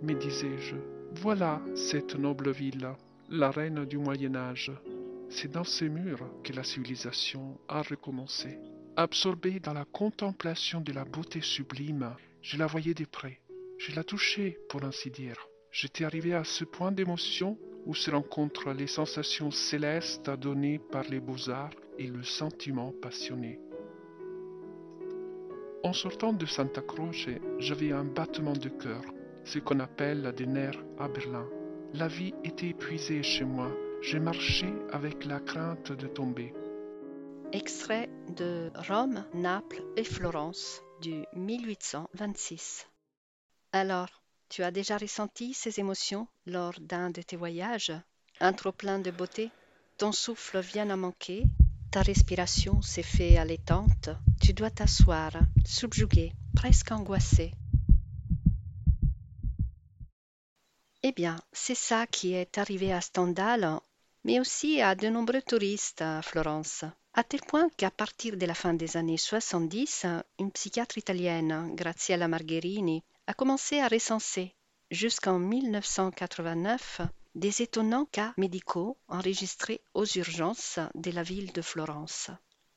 me 0.02 0.14
disais-je. 0.16 0.76
Voilà 1.22 1.62
cette 1.76 2.16
noble 2.16 2.50
ville, 2.50 2.90
la 3.30 3.52
reine 3.52 3.86
du 3.86 4.00
Moyen 4.00 4.36
Âge. 4.36 4.72
C'est 5.30 5.52
dans 5.52 5.64
ces 5.64 5.90
murs 5.90 6.28
que 6.44 6.52
la 6.54 6.64
civilisation 6.64 7.60
a 7.68 7.84
recommencé. 7.84 8.58
Absorbée 8.96 9.60
dans 9.60 9.74
la 9.74 9.86
contemplation 9.86 10.82
de 10.82 10.92
la 10.92 11.06
beauté 11.06 11.40
sublime, 11.42 12.16
je 12.42 12.58
la 12.58 12.66
voyais 12.66 12.96
de 12.96 13.06
près. 13.06 13.40
Je 13.78 13.96
la 13.96 14.04
touchais, 14.04 14.58
pour 14.70 14.84
ainsi 14.84 15.12
dire. 15.12 15.38
J'étais 15.72 16.04
arrivé 16.04 16.34
à 16.34 16.44
ce 16.44 16.64
point 16.64 16.92
d'émotion 16.92 17.60
où 17.86 17.94
se 17.94 18.10
rencontrent 18.10 18.74
les 18.74 18.88
sensations 18.88 19.52
célestes 19.52 20.32
données 20.32 20.80
par 20.92 21.04
les 21.04 21.20
beaux-arts 21.20 21.76
et 22.00 22.08
le 22.08 22.24
sentiment 22.24 22.92
passionné. 23.04 23.60
En 25.84 25.94
sortant 25.94 26.32
de 26.32 26.46
Santa 26.46 26.82
Croce, 26.82 27.28
j'avais 27.58 27.92
un 27.92 28.04
battement 28.04 28.54
de 28.54 28.70
cœur, 28.70 29.02
ce 29.44 29.58
qu'on 29.58 29.80
appelle 29.80 30.32
des 30.38 30.46
nerfs 30.46 30.84
à 31.00 31.08
Berlin. 31.08 31.48
La 31.94 32.08
vie 32.08 32.36
était 32.44 32.68
épuisée 32.68 33.24
chez 33.24 33.46
moi. 33.46 33.72
Je 34.02 34.20
marchais 34.20 34.74
avec 34.92 35.26
la 35.26 35.40
crainte 35.40 35.92
de 35.92 36.06
tomber. 36.06 36.54
Extrait 37.52 38.10
de 38.30 38.72
Rome, 38.88 39.26
Naples 39.34 39.84
et 39.98 40.04
Florence 40.04 40.84
du 41.02 41.24
1826. 41.34 42.88
Alors, 43.74 44.22
tu 44.50 44.62
as 44.62 44.72
déjà 44.72 44.98
ressenti 44.98 45.54
ces 45.56 45.80
émotions 45.80 46.28
lors 46.46 46.80
d'un 46.80 47.10
de 47.10 47.24
tes 47.24 47.38
voyages? 47.38 47.92
Un 48.40 48.54
trop-plein 48.54 49.00
de 49.00 49.10
beauté? 49.10 49.50
Ton 49.98 50.12
souffle 50.12 50.60
vient 50.60 50.90
à 50.92 50.96
manquer? 50.96 51.44
Ta 51.92 52.04
respiration 52.04 52.82
s'est 52.82 53.04
fait 53.04 53.36
allaitante 53.36 54.12
Tu 54.42 54.54
dois 54.54 54.70
t'asseoir, 54.70 55.34
subjugué, 55.66 56.32
presque 56.56 56.90
angoissé. 56.90 57.52
Eh 61.04 61.12
bien, 61.12 61.36
c'est 61.52 61.76
ça 61.76 62.08
qui 62.08 62.34
est 62.34 62.58
arrivé 62.58 62.94
à 62.94 63.02
Stendhal, 63.02 63.82
mais 64.24 64.40
aussi 64.40 64.82
à 64.82 64.96
de 64.96 65.10
nombreux 65.10 65.42
touristes 65.42 66.02
à 66.02 66.22
Florence. 66.22 66.86
À 67.14 67.26
tel 67.26 67.42
point 67.42 67.68
qu'à 67.76 67.92
partir 67.92 68.38
de 68.38 68.46
la 68.46 68.54
fin 68.54 68.74
des 68.74 68.96
années 68.96 69.18
70, 69.18 70.06
une 70.40 70.52
psychiatre 70.52 70.98
italienne, 70.98 71.76
Graziella 71.76 72.30
Margherini, 72.30 73.04
a 73.28 73.34
commencé 73.34 73.82
à 73.82 73.90
recenser, 73.90 74.56
jusqu'en 74.92 75.40
1989, 75.40 77.02
des 77.36 77.62
étonnants 77.62 78.06
cas 78.06 78.34
médicaux 78.38 78.98
enregistrés 79.08 79.82
aux 79.94 80.06
urgences 80.06 80.80
de 80.96 81.12
la 81.12 81.24
ville 81.24 81.52
de 81.52 81.62
Florence. 81.62 82.32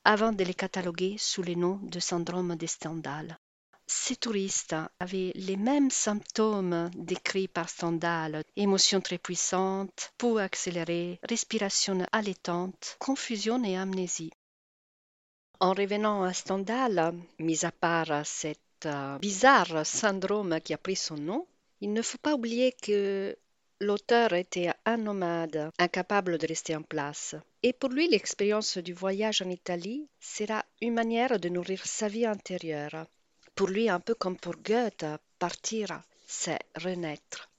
avant 0.05 0.31
de 0.31 0.43
les 0.43 0.53
cataloguer 0.53 1.15
sous 1.17 1.41
le 1.41 1.55
nom 1.55 1.79
de 1.81 1.99
syndrome 1.99 2.55
de 2.55 2.67
Stendhal. 2.67 3.39
Ces 3.87 4.15
touristes 4.15 4.75
avaient 4.99 5.31
les 5.35 5.57
mêmes 5.57 5.91
symptômes 5.91 6.89
décrits 6.95 7.47
par 7.47 7.69
Stendhal, 7.69 8.43
émotions 8.55 9.01
très 9.01 9.17
puissantes, 9.17 10.13
pouls 10.17 10.37
accélérés, 10.37 11.19
respiration 11.23 12.05
allaitante, 12.11 12.97
confusion 12.99 13.63
et 13.63 13.77
amnésie. 13.77 14.31
En 15.59 15.73
revenant 15.73 16.23
à 16.23 16.33
Stendhal, 16.33 17.13
mis 17.39 17.65
à 17.65 17.71
part 17.71 18.25
cet 18.25 18.59
euh, 18.85 19.17
bizarre 19.19 19.85
syndrome 19.85 20.59
qui 20.61 20.73
a 20.73 20.77
pris 20.77 20.95
son 20.95 21.15
nom, 21.17 21.47
il 21.81 21.93
ne 21.93 22.01
faut 22.01 22.17
pas 22.17 22.33
oublier 22.33 22.73
que 22.73 23.35
l'auteur 23.79 24.33
était 24.33 24.71
un 24.85 24.97
nomade, 24.97 25.71
incapable 25.77 26.37
de 26.37 26.47
rester 26.47 26.75
en 26.75 26.81
place. 26.81 27.35
Et 27.63 27.73
pour 27.73 27.89
lui, 27.89 28.07
l'expérience 28.07 28.77
du 28.77 28.93
voyage 28.93 29.41
en 29.41 29.49
Italie 29.49 30.07
sera 30.19 30.63
une 30.81 30.93
manière 30.93 31.39
de 31.39 31.49
nourrir 31.49 31.85
sa 31.85 32.07
vie 32.07 32.25
intérieure, 32.25 33.05
pour 33.55 33.67
lui, 33.67 33.89
un 33.89 34.01
peu 34.01 34.15
comme 34.15 34.37
pour 34.37 34.55
Goethe, 34.57 35.05
partir, 35.39 36.01
c'est 36.27 36.59
renaître. 36.75 37.49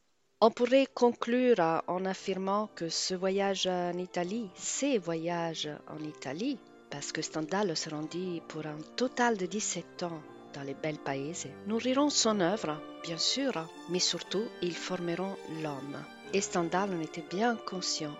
On 0.42 0.50
pourrait 0.50 0.88
conclure 0.92 1.82
en 1.86 2.04
affirmant 2.04 2.68
que 2.74 2.90
ce 2.90 3.14
voyage 3.14 3.66
en 3.66 3.96
Italie, 3.96 4.50
ces 4.54 4.98
voyages 4.98 5.70
en 5.88 5.98
Italie, 6.04 6.58
parce 6.90 7.12
que 7.12 7.22
Stendhal 7.22 7.74
se 7.74 7.88
rendit 7.88 8.42
pour 8.46 8.66
un 8.66 8.78
total 8.96 9.38
de 9.38 9.46
17 9.46 10.02
ans 10.02 10.22
dans 10.56 10.62
les 10.62 10.74
belles 10.74 10.98
païses, 10.98 11.46
nourriront 11.66 12.10
son 12.10 12.40
œuvre, 12.40 12.80
bien 13.04 13.18
sûr, 13.18 13.52
mais 13.90 14.00
surtout 14.00 14.44
ils 14.62 14.74
formeront 14.74 15.36
l'homme. 15.62 15.98
Et 16.32 16.40
Stendhal 16.40 16.90
en 16.92 17.00
était 17.00 17.24
bien 17.30 17.56
conscient. 17.56 18.16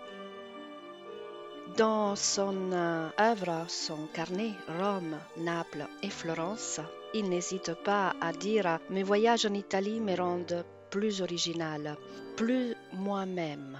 Dans 1.75 2.15
son 2.15 2.71
euh, 2.71 3.09
œuvre, 3.19 3.65
son 3.67 4.07
carnet 4.13 4.53
Rome, 4.79 5.17
Naples 5.37 5.87
et 6.01 6.09
Florence, 6.09 6.79
il 7.13 7.29
n'hésite 7.29 7.73
pas 7.83 8.15
à 8.21 8.31
dire 8.31 8.79
Mes 8.89 9.03
voyages 9.03 9.45
en 9.45 9.53
Italie 9.53 9.99
me 9.99 10.15
rendent 10.15 10.63
plus 10.89 11.21
original, 11.21 11.97
plus 12.35 12.75
moi-même, 12.93 13.77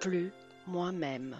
plus 0.00 0.30
moi-même. 0.66 1.36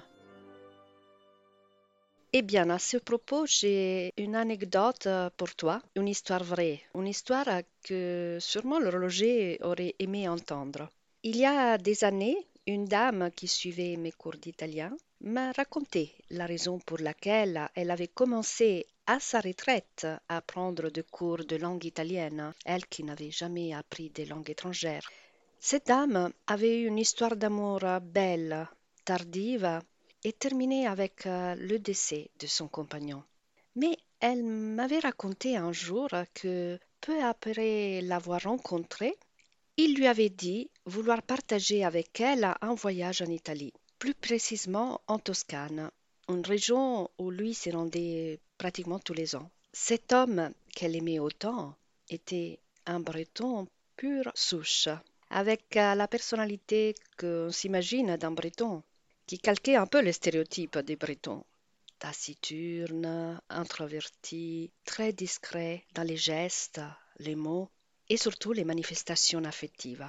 Eh 2.33 2.43
bien, 2.43 2.69
à 2.71 2.79
ce 2.79 2.99
propos, 2.99 3.47
j'ai 3.47 4.13
une 4.17 4.35
anecdote 4.35 5.09
pour 5.37 5.55
toi, 5.55 5.81
une 5.95 6.09
histoire 6.09 6.45
vraie, 6.45 6.83
une 6.95 7.07
histoire 7.07 7.63
que 7.83 8.39
sûrement 8.41 8.79
l'horloger 8.79 9.59
aurait 9.63 9.95
aimé 9.99 10.29
entendre. 10.29 10.91
Il 11.23 11.37
y 11.37 11.47
a 11.47 11.79
des 11.79 12.05
années, 12.05 12.37
une 12.67 12.85
dame 12.85 13.31
qui 13.35 13.49
suivait 13.49 13.97
mes 13.97 14.13
cours 14.13 14.37
d'italien 14.37 14.95
m'a 15.21 15.53
raconté 15.53 16.13
la 16.31 16.47
raison 16.47 16.79
pour 16.79 16.99
laquelle 16.99 17.69
elle 17.75 17.91
avait 17.91 18.09
commencé 18.09 18.87
à 19.07 19.19
sa 19.19 19.41
retraite 19.41 20.07
à 20.29 20.41
prendre 20.43 20.91
des 20.91 21.05
cours 21.05 21.45
de 21.45 21.57
langue 21.57 21.85
italienne, 21.85 22.53
elle 22.65 22.87
qui 22.87 23.03
n'avait 23.05 23.31
jamais 23.31 23.73
appris 23.73 24.11
des 24.11 24.27
langues 24.27 24.51
étrangères. 24.51 25.09
Cette 25.59 25.87
dame 25.87 26.33
avait 26.47 26.81
eu 26.81 26.87
une 26.87 26.99
histoire 26.99 27.37
d'amour 27.37 27.81
belle, 28.03 28.69
tardive 29.05 29.81
et 30.27 30.33
terminée 30.33 30.89
avec 30.89 31.25
euh, 31.27 31.55
le 31.55 31.79
décès 31.79 32.31
de 32.41 32.49
son 32.49 32.67
compagnon. 32.67 33.23
Mais 33.77 33.97
elle 34.19 34.43
m'avait 34.43 34.99
raconté 34.99 35.57
un 35.57 35.73
jour 35.73 36.09
que, 36.35 36.81
peu 37.01 37.23
après 37.23 38.01
l'avoir 38.01 38.43
rencontré, 38.43 39.15
il 39.77 39.95
lui 39.95 40.09
avait 40.09 40.29
dit 40.29 40.69
vouloir 40.85 41.23
partager 41.23 41.85
avec 41.85 42.21
elle 42.21 42.53
un 42.61 42.75
voyage 42.75 43.23
en 43.23 43.27
Italie, 43.27 43.73
plus 44.01 44.15
précisément 44.15 45.01
en 45.07 45.21
Toscane, 45.21 45.93
une 46.29 46.45
région 46.45 47.09
où 47.19 47.31
lui 47.31 47.55
s'est 47.55 47.71
rendait 47.71 48.41
pratiquement 48.59 48.99
tous 48.99 49.15
les 49.15 49.37
ans. 49.37 49.49
Cet 49.73 50.13
homme 50.13 50.51
qu'elle 50.75 50.97
aimait 50.97 51.21
autant 51.21 51.77
était 52.11 52.59
un 52.85 52.99
breton 52.99 53.69
pure 53.97 54.33
souche, 54.35 54.89
avec 55.31 55.77
euh, 55.77 55.95
la 55.95 56.09
personnalité 56.09 56.97
qu'on 57.17 57.53
s'imagine 57.53 58.17
d'un 58.17 58.33
breton, 58.33 58.83
qui 59.27 59.39
calquait 59.39 59.77
un 59.77 59.87
peu 59.87 60.01
les 60.01 60.13
stéréotypes 60.13 60.79
des 60.79 60.97
bretons. 60.97 61.45
Taciturne, 61.99 63.41
introverti, 63.49 64.71
très 64.85 65.13
discret 65.13 65.85
dans 65.95 66.03
les 66.03 66.17
gestes, 66.17 66.81
les 67.19 67.35
mots 67.35 67.71
et 68.09 68.17
surtout 68.17 68.53
les 68.53 68.65
manifestations 68.65 69.45
affectives. 69.45 70.09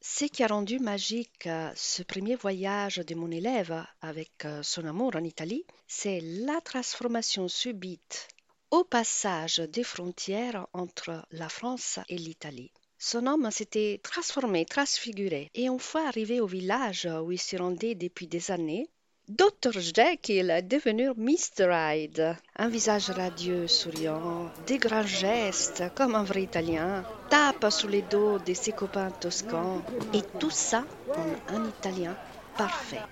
Ce 0.00 0.26
qui 0.26 0.44
a 0.44 0.46
rendu 0.46 0.78
magique 0.78 1.48
euh, 1.48 1.72
ce 1.74 2.04
premier 2.04 2.36
voyage 2.36 2.98
de 2.98 3.14
mon 3.16 3.32
élève 3.32 3.84
avec 4.00 4.44
euh, 4.44 4.62
son 4.62 4.84
amour 4.84 5.16
en 5.16 5.24
Italie, 5.24 5.64
c'est 5.88 6.20
la 6.20 6.60
transformation 6.60 7.48
subite 7.48 8.28
au 8.70 8.84
passage 8.84 9.58
des 9.58 9.82
frontières 9.82 10.68
entre 10.72 11.26
la 11.32 11.48
France 11.48 11.98
et 12.08 12.16
l'Italie. 12.16 12.70
Son 13.00 13.28
homme 13.28 13.50
s'était 13.52 14.00
transformé, 14.02 14.64
transfiguré, 14.64 15.50
et 15.54 15.66
une 15.66 15.78
fois 15.78 16.08
arrivé 16.08 16.40
au 16.40 16.46
village 16.46 17.08
où 17.22 17.30
il 17.30 17.38
se 17.38 17.56
rendait 17.56 17.94
depuis 17.94 18.26
des 18.26 18.50
années, 18.50 18.88
Dr. 19.28 19.72
Jekyll 19.72 20.50
est 20.50 20.62
devenu 20.62 21.10
Mr. 21.16 21.70
Hyde. 21.70 22.36
Un 22.56 22.68
visage 22.68 23.10
radieux, 23.10 23.68
souriant, 23.68 24.50
des 24.66 24.78
grands 24.78 25.06
gestes, 25.06 25.84
comme 25.94 26.14
un 26.14 26.24
vrai 26.24 26.42
Italien, 26.42 27.04
tape 27.30 27.70
sous 27.70 27.88
les 27.88 28.02
dos 28.02 28.38
de 28.38 28.54
ses 28.54 28.72
copains 28.72 29.10
toscans, 29.10 29.82
et 30.12 30.22
tout 30.40 30.50
ça 30.50 30.84
en 31.14 31.54
un 31.54 31.68
italien 31.68 32.16
parfait. 32.56 33.02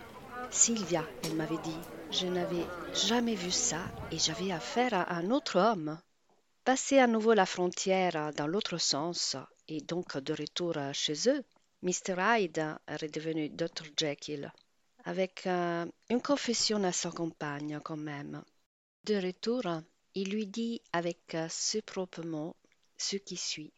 Sylvia, 0.50 1.04
elle 1.22 1.34
m'avait 1.34 1.62
dit, 1.62 1.78
je 2.10 2.26
n'avais 2.26 2.66
jamais 2.92 3.34
vu 3.34 3.50
ça 3.50 3.80
et 4.10 4.18
j'avais 4.18 4.52
affaire 4.52 4.94
à 4.94 5.14
un 5.14 5.30
autre 5.30 5.60
homme. 5.60 5.98
Passer 6.64 6.98
à 6.98 7.06
nouveau 7.06 7.34
la 7.34 7.46
frontière 7.46 8.32
dans 8.34 8.46
l'autre 8.46 8.78
sens 8.78 9.36
et 9.68 9.80
donc 9.80 10.16
de 10.18 10.32
retour 10.32 10.74
chez 10.92 11.28
eux, 11.28 11.44
Mr. 11.82 12.16
Hyde 12.18 12.58
est 12.86 12.96
redevenu 12.96 13.48
Dr. 13.50 13.84
Jekyll 13.96 14.52
avec 15.06 15.46
euh, 15.46 15.86
une 16.10 16.20
confession 16.20 16.82
à 16.82 16.90
sa 16.90 17.10
compagne 17.10 17.78
quand 17.84 17.96
même. 17.96 18.42
De 19.04 19.14
retour, 19.14 19.62
il 20.14 20.30
lui 20.30 20.46
dit 20.48 20.82
avec 20.92 21.34
euh, 21.34 21.46
ses 21.48 21.80
propres 21.80 22.24
mots 22.24 22.56
ce 22.98 23.16
qui 23.16 23.36
suit. 23.36 23.72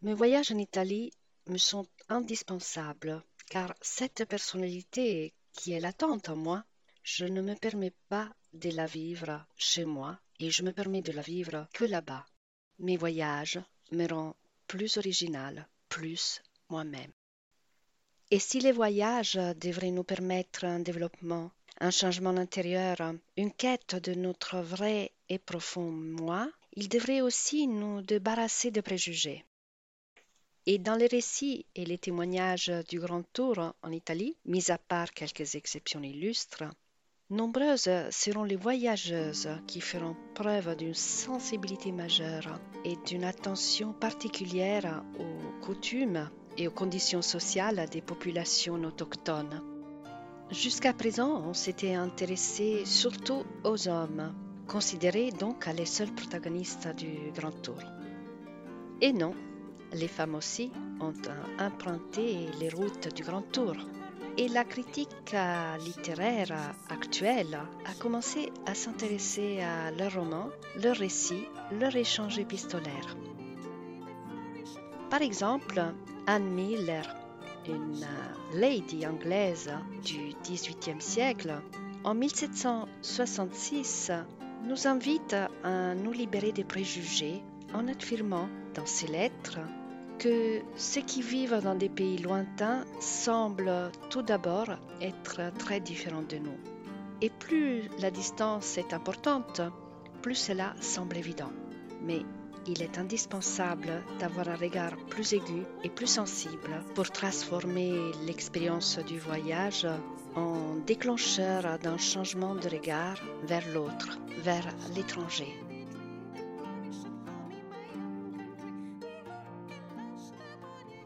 Mes 0.00 0.14
voyages 0.14 0.52
en 0.52 0.58
Italie 0.58 1.12
me 1.48 1.58
sont 1.58 1.86
indispensables, 2.08 3.22
car 3.50 3.74
cette 3.82 4.24
personnalité 4.24 5.34
qui 5.52 5.72
est 5.72 5.80
latente 5.80 6.30
en 6.30 6.36
moi, 6.36 6.64
je 7.02 7.26
ne 7.26 7.42
me 7.42 7.54
permets 7.54 7.94
pas 8.08 8.30
de 8.54 8.70
la 8.70 8.86
vivre 8.86 9.44
chez 9.56 9.84
moi 9.84 10.18
et 10.38 10.50
je 10.50 10.62
me 10.62 10.72
permets 10.72 11.02
de 11.02 11.12
la 11.12 11.22
vivre 11.22 11.68
que 11.74 11.84
là-bas. 11.84 12.24
Mes 12.78 12.96
voyages 12.96 13.60
me 13.92 14.06
rendent 14.06 14.34
plus 14.66 14.96
original, 14.96 15.66
plus 15.88 16.42
moi-même. 16.68 17.12
Et 18.30 18.38
si 18.38 18.60
les 18.60 18.72
voyages 18.72 19.40
devraient 19.56 19.90
nous 19.90 20.04
permettre 20.04 20.64
un 20.64 20.80
développement, 20.80 21.50
un 21.80 21.90
changement 21.90 22.36
intérieur, 22.36 22.96
une 23.36 23.52
quête 23.52 23.96
de 23.96 24.14
notre 24.14 24.58
vrai 24.58 25.12
et 25.28 25.38
profond 25.38 25.90
moi, 25.90 26.50
ils 26.74 26.88
devraient 26.88 27.22
aussi 27.22 27.66
nous 27.66 28.02
débarrasser 28.02 28.70
de 28.70 28.80
préjugés. 28.80 29.44
Et 30.66 30.78
dans 30.78 30.96
les 30.96 31.06
récits 31.06 31.64
et 31.74 31.86
les 31.86 31.98
témoignages 31.98 32.70
du 32.88 33.00
Grand 33.00 33.22
Tour 33.32 33.72
en 33.82 33.90
Italie, 33.90 34.36
mis 34.44 34.70
à 34.70 34.76
part 34.76 35.14
quelques 35.14 35.54
exceptions 35.54 36.02
illustres, 36.02 36.64
nombreuses 37.30 37.90
seront 38.10 38.44
les 38.44 38.56
voyageuses 38.56 39.48
qui 39.66 39.80
feront 39.80 40.16
preuve 40.34 40.76
d'une 40.76 40.94
sensibilité 40.94 41.92
majeure 41.92 42.58
et 42.84 42.96
d'une 43.06 43.24
attention 43.24 43.92
particulière 43.92 45.04
aux 45.18 45.64
coutumes 45.64 46.30
et 46.56 46.68
aux 46.68 46.72
conditions 46.72 47.22
sociales 47.22 47.86
des 47.90 48.00
populations 48.00 48.82
autochtones. 48.82 49.62
Jusqu'à 50.50 50.94
présent, 50.94 51.42
on 51.46 51.52
s'était 51.52 51.94
intéressé 51.94 52.84
surtout 52.86 53.44
aux 53.62 53.88
hommes, 53.88 54.34
considérés 54.66 55.30
donc 55.30 55.66
les 55.66 55.84
seuls 55.84 56.14
protagonistes 56.14 56.88
du 56.96 57.30
Grand 57.34 57.52
Tour. 57.62 57.78
Et 59.02 59.12
non, 59.12 59.34
les 59.92 60.08
femmes 60.08 60.34
aussi 60.34 60.72
ont 61.00 61.12
emprunté 61.58 62.48
les 62.58 62.70
routes 62.70 63.14
du 63.14 63.22
Grand 63.22 63.42
Tour. 63.42 63.74
Et 64.40 64.46
la 64.46 64.62
critique 64.62 65.34
littéraire 65.84 66.72
actuelle 66.90 67.58
a 67.84 67.94
commencé 67.98 68.52
à 68.66 68.74
s'intéresser 68.74 69.60
à 69.62 69.90
leurs 69.90 70.14
romans, 70.14 70.50
leurs 70.80 70.94
récits, 70.94 71.48
leurs 71.72 71.96
échanges 71.96 72.38
épistolaires. 72.38 73.16
Par 75.10 75.22
exemple, 75.22 75.82
Anne 76.28 76.50
Miller, 76.50 77.16
une 77.66 78.04
euh, 78.04 78.34
lady 78.54 79.04
anglaise 79.08 79.72
du 80.04 80.34
XVIIIe 80.44 81.00
siècle, 81.00 81.60
en 82.04 82.14
1766 82.14 84.12
nous 84.64 84.86
invite 84.86 85.34
à 85.64 85.96
nous 85.96 86.12
libérer 86.12 86.52
des 86.52 86.62
préjugés 86.62 87.42
en 87.74 87.88
affirmant 87.88 88.48
dans 88.74 88.86
ses 88.86 89.08
lettres 89.08 89.58
que 90.18 90.60
ceux 90.76 91.02
qui 91.02 91.22
vivent 91.22 91.60
dans 91.62 91.74
des 91.74 91.88
pays 91.88 92.18
lointains 92.18 92.84
semblent 93.00 93.90
tout 94.10 94.22
d'abord 94.22 94.68
être 95.00 95.52
très 95.58 95.80
différents 95.80 96.22
de 96.28 96.36
nous. 96.36 96.58
Et 97.20 97.30
plus 97.30 97.88
la 98.00 98.10
distance 98.10 98.78
est 98.78 98.92
importante, 98.92 99.60
plus 100.22 100.34
cela 100.34 100.74
semble 100.80 101.16
évident. 101.16 101.52
Mais 102.02 102.22
il 102.66 102.82
est 102.82 102.98
indispensable 102.98 104.02
d'avoir 104.18 104.48
un 104.48 104.56
regard 104.56 104.96
plus 105.08 105.32
aigu 105.32 105.62
et 105.84 105.88
plus 105.88 106.06
sensible 106.06 106.82
pour 106.94 107.10
transformer 107.10 107.94
l'expérience 108.26 108.98
du 108.98 109.18
voyage 109.18 109.86
en 110.36 110.76
déclencheur 110.86 111.78
d'un 111.78 111.98
changement 111.98 112.54
de 112.54 112.68
regard 112.68 113.16
vers 113.44 113.66
l'autre, 113.72 114.18
vers 114.42 114.66
l'étranger. 114.94 115.67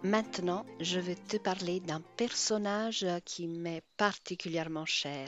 Maintenant, 0.04 0.66
je 0.80 0.98
vais 0.98 1.14
te 1.14 1.36
parler 1.36 1.78
d'un 1.78 2.00
personnage 2.16 3.06
qui 3.24 3.46
m'est 3.46 3.84
particulièrement 3.96 4.84
cher. 4.84 5.26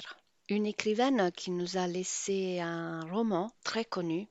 Une 0.48 0.66
écrivaine 0.66 1.30
qui 1.30 1.52
nous 1.52 1.76
a 1.76 1.86
laissé 1.86 2.58
un 2.58 3.00
roman 3.08 3.52
très 3.62 3.84
connu, 3.84 4.26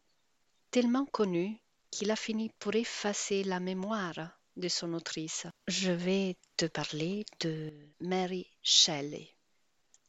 tellement 0.70 1.06
connu 1.06 1.62
qu'il 1.92 2.12
a 2.12 2.18
fini 2.18 2.52
pour 2.60 2.76
effacer 2.76 3.46
la 3.46 3.62
mémoire 3.62 4.38
de 4.58 4.68
son 4.68 4.94
autrice. 4.94 5.48
Je 5.70 5.92
vais 5.92 6.36
te 6.58 6.66
parler 6.66 7.26
de 7.40 7.72
Mary 8.02 8.46
Shelley. 8.62 9.30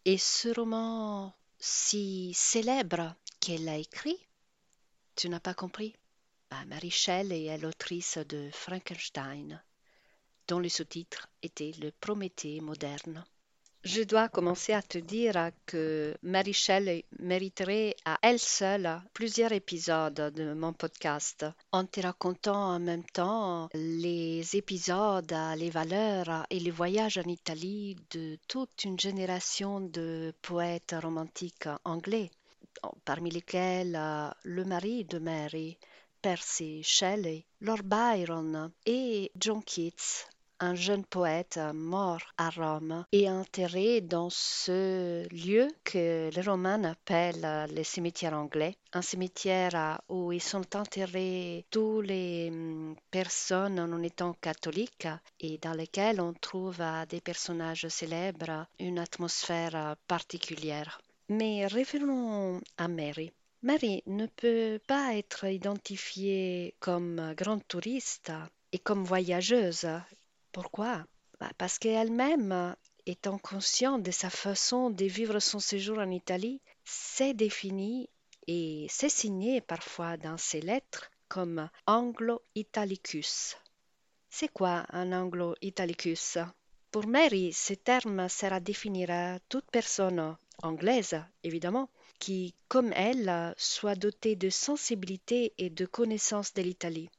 Et 0.05 0.19
ce 0.19 0.49
roman 0.49 1.33
si 1.61 2.35
célèbre 2.35 3.15
qu'elle 3.39 3.69
a 3.69 3.77
écrit, 3.77 4.19
tu 5.15 5.29
n'as 5.29 5.41
pas 5.41 5.55
compris? 5.55 5.95
Bah, 6.51 6.65
Mary 6.67 6.91
Shelley 6.91 7.45
est 7.45 7.59
l'autrice 7.59 8.19
de 8.19 8.51
Frankenstein, 8.53 9.63
dont 10.49 10.59
le 10.59 10.69
sous-titre 10.69 11.29
était 11.43 11.73
Le 11.81 11.91
Prométhée 11.91 12.61
moderne. 12.61 13.25
Je 13.85 14.03
dois 14.03 14.31
commencer 14.31 14.73
à 14.73 14.81
te 14.81 14.97
dire 14.97 15.51
que 15.67 16.17
Mary 16.23 16.55
Shelley 16.55 17.05
mériterait 17.19 17.95
à 18.07 18.19
elle 18.23 18.39
seule 18.39 19.03
plusieurs 19.13 19.53
épisodes 19.53 20.33
de 20.35 20.55
mon 20.55 20.73
podcast 20.73 21.45
en 21.71 21.85
te 21.85 22.01
racontant 22.01 22.77
en 22.77 22.81
même 22.81 23.05
temps 23.05 23.69
les 23.75 24.57
épisodes, 24.57 25.35
les 25.59 25.69
valeurs 25.69 26.47
et 26.49 26.61
les 26.61 26.71
voyages 26.71 27.19
en 27.19 27.29
Italie 27.29 27.97
de 28.13 28.39
toute 28.49 28.85
une 28.85 28.99
génération 28.99 29.81
de 29.81 30.33
poètes 30.41 30.97
romantiques 31.03 31.69
anglais, 31.85 32.31
parmi 33.05 33.31
lesquels 33.31 33.97
euh, 33.97 34.31
le 34.45 34.65
mari 34.65 35.05
de 35.05 35.19
Mary, 35.19 35.77
Percy 36.23 36.83
Shelley, 36.83 37.45
Lord 37.61 37.83
Byron 37.83 38.73
et 38.87 39.31
John 39.39 39.63
Keats, 39.63 40.27
un 40.61 40.75
jeune 40.75 41.05
poète 41.05 41.59
mort 41.73 42.23
à 42.39 42.51
Rome 42.51 43.05
et 43.13 43.29
enterré 43.29 44.01
dans 44.01 44.31
ce 44.31 45.27
lieu 45.33 45.69
que 45.85 46.31
les 46.35 46.43
Romains 46.43 46.85
appellent 46.85 47.69
le 47.75 47.83
cimetière 47.83 48.35
anglais, 48.35 48.77
un 48.93 49.03
cimetière 49.03 50.01
où 50.09 50.33
ils 50.33 50.43
sont 50.43 50.77
enterrés 50.77 51.67
toutes 51.71 52.07
les 52.07 52.49
hum, 52.51 52.97
personnes 53.11 53.81
en 53.81 54.03
étant 54.03 54.35
catholiques 54.35 55.09
et 55.41 55.59
dans 55.59 55.75
lequel 55.75 56.21
on 56.21 56.33
trouve 56.33 56.83
des 57.09 57.21
personnages 57.21 57.89
célèbres 57.89 58.67
une 58.79 58.99
atmosphère 58.99 59.97
particulière. 60.07 61.01
Mais 61.29 61.67
revenons 61.67 62.61
à 62.77 62.89
Mary. 62.89 63.33
Mary 63.63 64.03
ne 64.07 64.27
peut 64.27 64.79
pas 64.87 65.15
être 65.15 65.47
identifiée 65.47 66.75
comme 66.81 67.33
grande 67.35 67.67
touriste 67.67 68.31
et 68.73 68.79
comme 68.79 69.05
voyageuse 69.05 69.87
pourquoi? 70.55 71.05
Bah, 71.41 71.51
Parce 71.59 71.81
qu'elle-même, 71.81 72.77
étant 73.07 73.39
consciente 73.39 74.05
de 74.05 74.13
sa 74.13 74.31
façon 74.31 74.89
de 74.89 75.05
vivre 75.05 75.41
son 75.41 75.59
séjour 75.59 75.99
en 75.99 76.11
Italie, 76.11 76.61
s'est 76.85 77.35
définie 77.35 78.09
et 78.47 78.87
s'est 78.89 79.09
signée 79.09 79.61
parfois 79.61 80.17
dans 80.17 80.39
ses 80.39 80.61
lettres 80.61 81.11
comme 81.29 81.69
Anglo-Italicus. 81.89 83.57
C'est 84.31 84.53
quoi 84.53 84.87
un 84.91 85.11
Anglo-Italicus 85.13 86.39
Pour 86.93 87.09
Mary, 87.09 87.53
ce 87.53 87.75
terme 87.75 88.29
sert 88.29 88.53
à 88.53 88.61
définir 88.61 89.09
toute 89.49 89.69
personne 89.73 90.37
anglaise, 90.63 91.21
évidemment, 91.43 91.91
qui, 92.21 92.55
comme 92.69 92.93
elle, 92.93 93.55
soit 93.57 93.97
dotée 93.97 94.37
de 94.37 94.51
sensibilité 94.51 95.53
et 95.59 95.69
de 95.69 95.85
connaissance 95.85 96.55
de 96.55 96.63
l'Italie. 96.63 97.11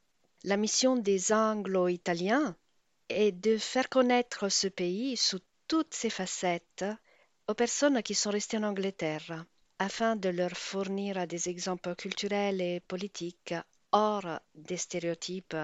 La 0.46 0.56
mission 0.56 0.96
des 0.96 1.34
Anglo-Italiens 1.34 2.56
et 3.10 3.32
de 3.32 3.58
faire 3.58 3.90
connaître 3.90 4.50
ce 4.50 4.68
pays 4.68 5.18
sous 5.18 5.40
toutes 5.68 5.94
ses 5.94 6.10
facettes 6.10 6.86
aux 7.48 7.54
personnes 7.54 8.02
qui 8.02 8.16
sont 8.16 8.32
restées 8.32 8.58
en 8.58 8.64
Angleterre, 8.64 9.46
afin 9.80 10.16
de 10.16 10.30
leur 10.30 10.52
fournir 10.52 11.28
des 11.28 11.50
exemples 11.50 11.96
culturels 11.96 12.62
et 12.62 12.80
politiques 12.80 13.54
hors 13.92 14.40
des 14.56 14.78
stéréotypes 14.78 15.56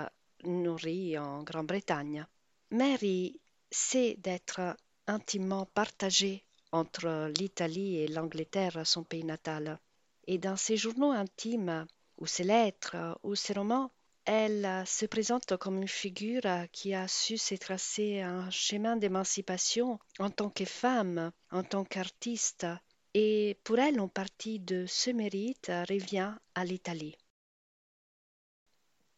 nourris 0.43 1.17
en 1.17 1.43
Grande-Bretagne. 1.43 2.25
Mary 2.71 3.39
sait 3.69 4.15
d'être 4.19 4.75
intimement 5.07 5.65
partagée 5.65 6.43
entre 6.71 7.31
l'Italie 7.37 7.97
et 7.97 8.07
l'Angleterre, 8.07 8.85
son 8.85 9.03
pays 9.03 9.23
natal. 9.23 9.79
Et 10.27 10.37
dans 10.37 10.55
ses 10.55 10.77
journaux 10.77 11.11
intimes, 11.11 11.85
ou 12.17 12.27
ses 12.27 12.43
lettres, 12.43 13.19
ou 13.23 13.35
ses 13.35 13.53
romans, 13.53 13.91
elle 14.25 14.65
euh, 14.65 14.85
se 14.85 15.05
présente 15.05 15.57
comme 15.57 15.77
une 15.77 15.87
figure 15.87 16.45
euh, 16.45 16.65
qui 16.71 16.93
a 16.93 17.07
su 17.07 17.37
se 17.37 17.55
tracer 17.55 18.21
un 18.21 18.49
chemin 18.49 18.95
d'émancipation 18.95 19.99
en 20.19 20.29
tant 20.29 20.49
que 20.49 20.65
femme, 20.65 21.31
en 21.51 21.63
tant 21.63 21.83
qu'artiste, 21.83 22.67
et 23.13 23.57
pour 23.63 23.79
elle, 23.79 23.99
en 23.99 24.07
partie 24.07 24.59
de 24.59 24.85
ce 24.87 25.09
mérite 25.09 25.71
revient 25.89 26.33
à 26.55 26.63
l'Italie. 26.63 27.17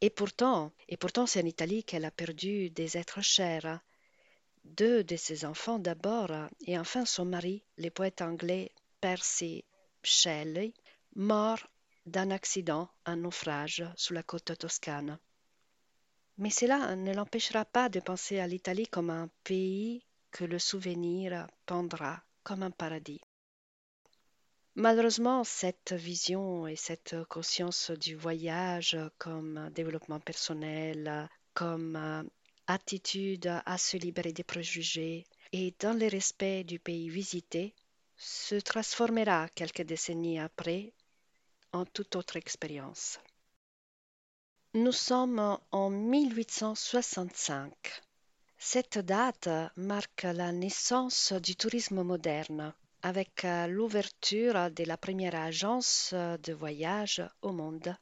Et 0.01 0.09
pourtant, 0.09 0.71
et 0.89 0.97
pourtant 0.97 1.25
c'est 1.25 1.41
en 1.41 1.45
Italie 1.45 1.83
qu'elle 1.83 2.05
a 2.05 2.11
perdu 2.11 2.69
des 2.69 2.97
êtres 2.97 3.21
chers, 3.21 3.79
deux 4.63 5.03
de 5.03 5.15
ses 5.15 5.45
enfants 5.45 5.79
d'abord, 5.79 6.31
et 6.65 6.77
enfin 6.79 7.05
son 7.05 7.25
mari, 7.25 7.63
le 7.77 7.89
poète 7.89 8.21
anglais 8.21 8.71
Percy 8.99 9.63
Shelley, 10.01 10.73
mort 11.15 11.59
d'un 12.05 12.31
accident, 12.31 12.89
un 13.05 13.17
naufrage 13.17 13.85
sur 13.95 14.13
la 14.13 14.23
côte 14.23 14.57
toscane. 14.57 15.19
Mais 16.37 16.49
cela 16.49 16.95
ne 16.95 17.13
l'empêchera 17.13 17.65
pas 17.65 17.89
de 17.89 17.99
penser 17.99 18.39
à 18.39 18.47
l'Italie 18.47 18.87
comme 18.87 19.09
un 19.09 19.29
pays 19.43 20.03
que 20.31 20.43
le 20.43 20.59
souvenir 20.59 21.47
pendra 21.65 22.23
comme 22.43 22.63
un 22.63 22.71
paradis. 22.71 23.21
Malheureusement, 24.75 25.43
cette 25.43 25.93
vision 25.93 26.65
et 26.65 26.75
cette 26.75 27.15
conscience 27.25 27.91
du 27.91 28.15
voyage 28.15 28.97
comme 29.19 29.69
développement 29.75 30.19
personnel, 30.19 31.29
comme 31.53 32.27
attitude 32.65 33.61
à 33.65 33.77
se 33.77 33.97
libérer 33.97 34.33
des 34.33 34.43
préjugés 34.43 35.25
et 35.51 35.75
dans 35.79 35.97
le 35.97 36.07
respect 36.07 36.63
du 36.63 36.79
pays 36.79 37.09
visité 37.09 37.75
se 38.17 38.55
transformera 38.55 39.49
quelques 39.49 39.83
décennies 39.83 40.39
après 40.39 40.93
en 41.73 41.85
toute 41.85 42.15
autre 42.15 42.37
expérience. 42.37 43.19
Nous 44.75 44.91
sommes 44.91 45.59
en 45.71 45.89
1865. 45.89 47.73
Cette 48.57 48.97
date 48.97 49.49
marque 49.75 50.23
la 50.23 50.51
naissance 50.51 51.33
du 51.33 51.55
tourisme 51.55 52.01
moderne 52.01 52.73
avec 53.01 53.45
l'ouverture 53.67 54.71
de 54.71 54.85
la 54.85 54.97
première 54.97 55.35
agence 55.35 56.13
de 56.13 56.53
voyage 56.53 57.21
au 57.41 57.51
monde 57.51 57.95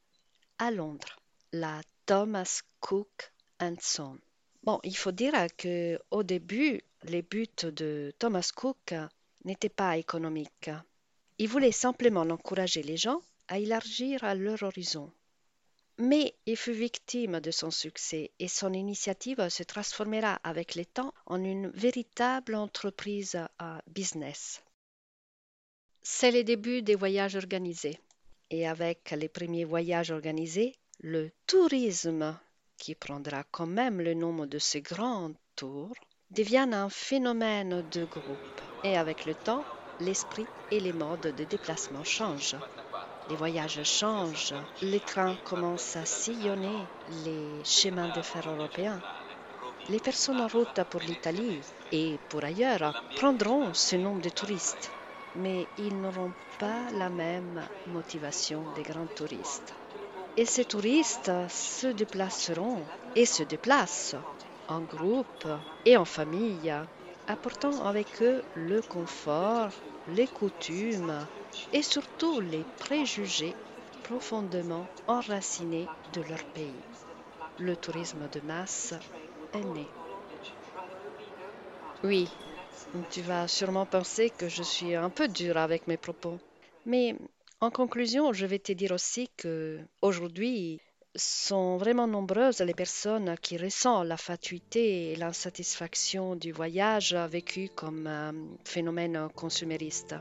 à 0.59 0.69
Londres, 0.69 1.19
la 1.51 1.81
Thomas 2.05 2.61
Cook 2.79 3.33
Son. 3.79 4.19
Bon, 4.63 4.79
il 4.83 4.95
faut 4.95 5.11
dire 5.11 5.33
que 5.57 5.99
au 6.11 6.23
début, 6.23 6.81
les 7.03 7.23
buts 7.23 7.47
de 7.63 8.13
Thomas 8.19 8.51
Cook 8.55 8.93
n'étaient 9.43 9.69
pas 9.69 9.97
économiques. 9.97 10.69
Il 11.39 11.49
voulait 11.49 11.71
simplement 11.71 12.21
encourager 12.21 12.83
les 12.83 12.97
gens 12.97 13.21
à 13.51 13.59
élargir 13.59 14.23
leur 14.35 14.63
horizon. 14.63 15.11
Mais 15.97 16.33
il 16.45 16.55
fut 16.55 16.71
victime 16.71 17.41
de 17.41 17.51
son 17.51 17.69
succès 17.69 18.31
et 18.39 18.47
son 18.47 18.71
initiative 18.71 19.49
se 19.49 19.63
transformera 19.63 20.39
avec 20.43 20.75
le 20.75 20.85
temps 20.85 21.13
en 21.25 21.43
une 21.43 21.67
véritable 21.67 22.55
entreprise 22.55 23.37
à 23.59 23.81
business. 23.87 24.63
C'est 26.01 26.31
le 26.31 26.45
début 26.45 26.81
des 26.81 26.95
voyages 26.95 27.35
organisés. 27.35 27.99
Et 28.49 28.65
avec 28.67 29.11
les 29.11 29.29
premiers 29.29 29.65
voyages 29.65 30.11
organisés, 30.11 30.73
le 31.01 31.29
tourisme, 31.45 32.39
qui 32.77 32.95
prendra 32.95 33.43
quand 33.51 33.67
même 33.67 33.99
le 34.01 34.13
nom 34.13 34.45
de 34.45 34.59
ce 34.59 34.77
grand 34.77 35.33
tour, 35.57 35.93
devient 36.31 36.69
un 36.71 36.89
phénomène 36.89 37.83
de 37.91 38.05
groupe. 38.05 38.61
Et 38.85 38.97
avec 38.97 39.25
le 39.25 39.35
temps, 39.35 39.65
l'esprit 39.99 40.47
et 40.71 40.79
les 40.79 40.93
modes 40.93 41.35
de 41.35 41.43
déplacement 41.43 42.03
changent. 42.03 42.55
Les 43.31 43.37
voyages 43.37 43.81
changent, 43.83 44.53
les 44.81 44.99
trains 44.99 45.37
commencent 45.45 45.95
à 45.95 46.03
sillonner 46.05 46.89
les 47.07 47.63
chemins 47.63 48.09
de 48.09 48.21
fer 48.21 48.43
européens. 48.49 49.01
Les 49.87 50.01
personnes 50.01 50.41
en 50.41 50.47
route 50.49 50.83
pour 50.89 50.99
l'Italie 50.99 51.63
et 51.93 52.19
pour 52.27 52.43
ailleurs 52.43 52.93
prendront 53.15 53.73
ce 53.73 53.95
nombre 53.95 54.21
de 54.21 54.27
touristes. 54.29 54.91
mais 55.33 55.69
ils 55.77 55.97
n'auront 56.01 56.33
pas 56.59 56.91
la 56.91 57.09
même 57.09 57.65
motivation 57.87 58.69
des 58.75 58.83
grands 58.83 59.07
touristes. 59.15 59.73
Et 60.35 60.45
ces 60.45 60.65
touristes 60.65 61.31
se 61.47 61.87
déplaceront 61.87 62.85
et 63.15 63.25
se 63.25 63.43
déplacent 63.43 64.17
en 64.67 64.81
groupe 64.81 65.47
et 65.85 65.95
en 65.95 66.03
famille, 66.03 66.73
apportant 67.27 67.85
avec 67.85 68.21
eux 68.21 68.43
le 68.55 68.81
confort, 68.81 69.71
les 70.11 70.27
coutumes 70.27 71.27
et 71.71 71.81
surtout 71.83 72.39
les 72.41 72.65
préjugés 72.79 73.57
profondément 74.03 74.89
enracinés 75.07 75.91
de 76.07 76.21
leur 76.21 76.45
pays. 76.53 76.85
Le 77.57 77.77
tourisme 77.77 78.27
de 78.29 78.41
masse 78.41 78.93
est 79.53 79.63
né. 79.63 79.95
Oui, 82.03 82.39
tu 83.09 83.21
vas 83.21 83.47
sûrement 83.47 83.85
penser 83.85 84.31
que 84.31 84.47
je 84.49 84.63
suis 84.63 84.95
un 84.95 85.09
peu 85.09 85.27
dure 85.27 85.57
avec 85.57 85.87
mes 85.87 85.97
propos. 85.97 86.39
Mais 86.85 87.15
en 87.61 87.71
conclusion, 87.71 88.33
je 88.33 88.45
vais 88.45 88.59
te 88.59 88.71
dire 88.73 88.91
aussi 88.91 89.29
que 89.37 89.79
aujourd'hui 90.01 90.81
sont 91.15 91.77
vraiment 91.77 92.07
nombreuses 92.07 92.59
les 92.59 92.73
personnes 92.73 93.35
qui 93.41 93.57
ressentent 93.57 94.07
la 94.07 94.17
fatuité 94.17 95.11
et 95.11 95.15
l'insatisfaction 95.15 96.35
du 96.35 96.51
voyage 96.51 97.13
vécu 97.13 97.69
comme 97.75 98.07
un 98.07 98.33
phénomène 98.63 99.27
consumériste 99.35 100.15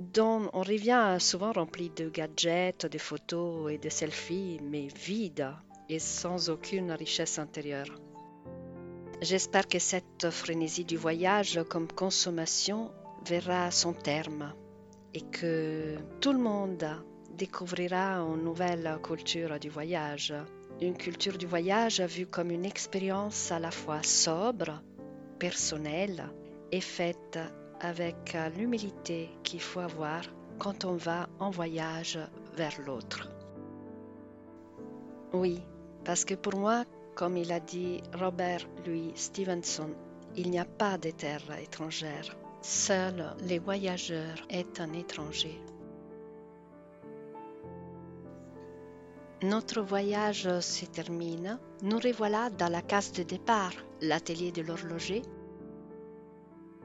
dont 0.00 0.50
on 0.52 0.62
revient 0.62 1.16
souvent 1.20 1.52
rempli 1.52 1.90
de 1.90 2.08
gadgets, 2.08 2.86
de 2.86 2.98
photos 2.98 3.70
et 3.70 3.78
de 3.78 3.88
selfies, 3.88 4.58
mais 4.62 4.88
vide 4.88 5.52
et 5.88 5.98
sans 5.98 6.50
aucune 6.50 6.92
richesse 6.92 7.38
intérieure. 7.38 8.00
J'espère 9.20 9.68
que 9.68 9.78
cette 9.78 10.30
frénésie 10.30 10.84
du 10.84 10.96
voyage 10.96 11.60
comme 11.68 11.86
consommation 11.86 12.90
verra 13.24 13.70
son 13.70 13.92
terme 13.92 14.52
et 15.14 15.20
que 15.20 15.96
tout 16.20 16.32
le 16.32 16.38
monde 16.38 16.84
découvrira 17.42 18.20
une 18.20 18.44
nouvelle 18.44 18.98
culture 19.02 19.58
du 19.58 19.68
voyage. 19.68 20.32
Une 20.80 20.96
culture 20.96 21.36
du 21.36 21.46
voyage 21.46 22.00
vue 22.00 22.26
comme 22.26 22.52
une 22.52 22.64
expérience 22.64 23.50
à 23.50 23.58
la 23.58 23.72
fois 23.72 24.04
sobre, 24.04 24.80
personnelle 25.40 26.22
et 26.70 26.80
faite 26.80 27.40
avec 27.80 28.36
l'humilité 28.56 29.28
qu'il 29.42 29.60
faut 29.60 29.80
avoir 29.80 30.22
quand 30.60 30.84
on 30.84 30.94
va 30.94 31.28
en 31.40 31.50
voyage 31.50 32.16
vers 32.54 32.80
l'autre. 32.86 33.28
Oui, 35.32 35.60
parce 36.04 36.24
que 36.24 36.34
pour 36.34 36.54
moi, 36.54 36.84
comme 37.16 37.36
il 37.36 37.50
a 37.50 37.58
dit 37.58 38.02
Robert 38.14 38.68
Louis 38.86 39.10
Stevenson, 39.16 39.90
il 40.36 40.48
n'y 40.48 40.60
a 40.60 40.64
pas 40.64 40.96
de 40.96 41.10
terre 41.10 41.42
étrangère. 41.60 42.36
Seul 42.60 43.34
les 43.40 43.58
voyageurs 43.58 44.38
est 44.48 44.80
un 44.80 44.92
étranger. 44.92 45.60
Notre 49.42 49.80
voyage 49.80 50.60
se 50.60 50.86
termine. 50.86 51.58
Nous 51.82 51.98
revoilà 51.98 52.48
dans 52.48 52.68
la 52.68 52.80
case 52.80 53.10
de 53.10 53.24
départ, 53.24 53.72
l'atelier 54.00 54.52
de 54.52 54.62
l'horloger. 54.62 55.22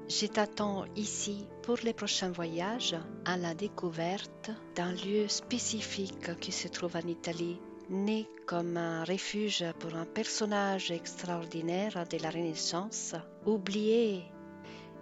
Je 0.10 0.26
t'attends 0.26 0.86
ici 0.96 1.48
pour 1.62 1.78
les 1.84 1.94
prochains 1.94 2.32
voyages 2.32 2.96
à 3.26 3.38
la 3.38 3.54
découverte 3.54 4.50
d'un 4.76 4.92
lieu 4.94 5.28
spécifique 5.28 6.40
qui 6.40 6.52
se 6.52 6.68
trouve 6.68 6.96
en 6.96 7.08
Italie 7.08 7.60
né 7.92 8.28
comme 8.48 8.76
un 8.76 9.04
refuge 9.04 9.64
pour 9.80 9.94
un 9.94 10.06
personnage 10.06 10.90
extraordinaire 10.90 12.08
de 12.10 12.18
la 12.18 12.32
Renaissance, 12.32 13.14
oublié 13.46 14.24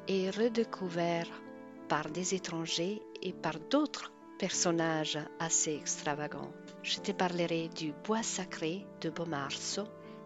et 0.10 0.30
redécouvert 0.30 1.30
par 1.88 2.10
des 2.10 2.36
étrangers 2.36 3.02
et 3.22 3.32
par 3.32 3.60
d'autres 3.72 4.12
personnages 4.38 5.20
assez 5.40 5.74
extravagants. 5.74 6.52
Je 6.86 7.00
te 7.00 7.12
parlerai 7.12 7.68
du 7.70 7.94
bois 8.04 8.22
sacré 8.22 8.86
de 9.02 9.10
Bomarzo 9.10 9.86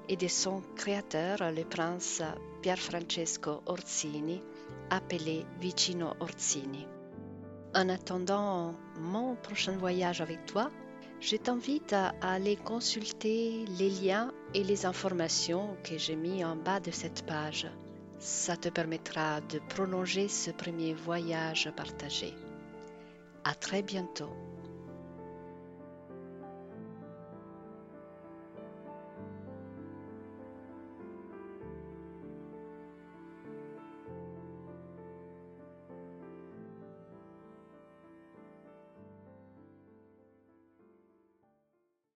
et 0.09 0.17
de 0.17 0.27
son 0.27 0.61
créateur, 0.75 1.37
le 1.53 1.63
prince 1.63 2.21
Pier 2.61 2.75
Francesco 2.75 3.61
Orsini, 3.65 4.41
appelé 4.89 5.45
Vicino 5.61 6.15
Orsini. 6.19 6.85
En 7.73 7.87
attendant 7.87 8.75
mon 8.99 9.35
prochain 9.35 9.77
voyage 9.77 10.19
avec 10.19 10.45
toi, 10.47 10.69
je 11.21 11.37
t'invite 11.37 11.93
à 11.93 12.11
aller 12.21 12.57
consulter 12.57 13.63
les 13.77 13.89
liens 13.89 14.33
et 14.53 14.65
les 14.65 14.85
informations 14.85 15.77
que 15.85 15.97
j'ai 15.97 16.17
mis 16.17 16.43
en 16.43 16.57
bas 16.57 16.81
de 16.81 16.91
cette 16.91 17.25
page. 17.25 17.67
Ça 18.17 18.57
te 18.57 18.67
permettra 18.67 19.39
de 19.39 19.59
prolonger 19.69 20.27
ce 20.27 20.51
premier 20.51 20.93
voyage 20.93 21.71
partagé. 21.77 22.33
À 23.45 23.55
très 23.55 23.81
bientôt. 23.81 24.33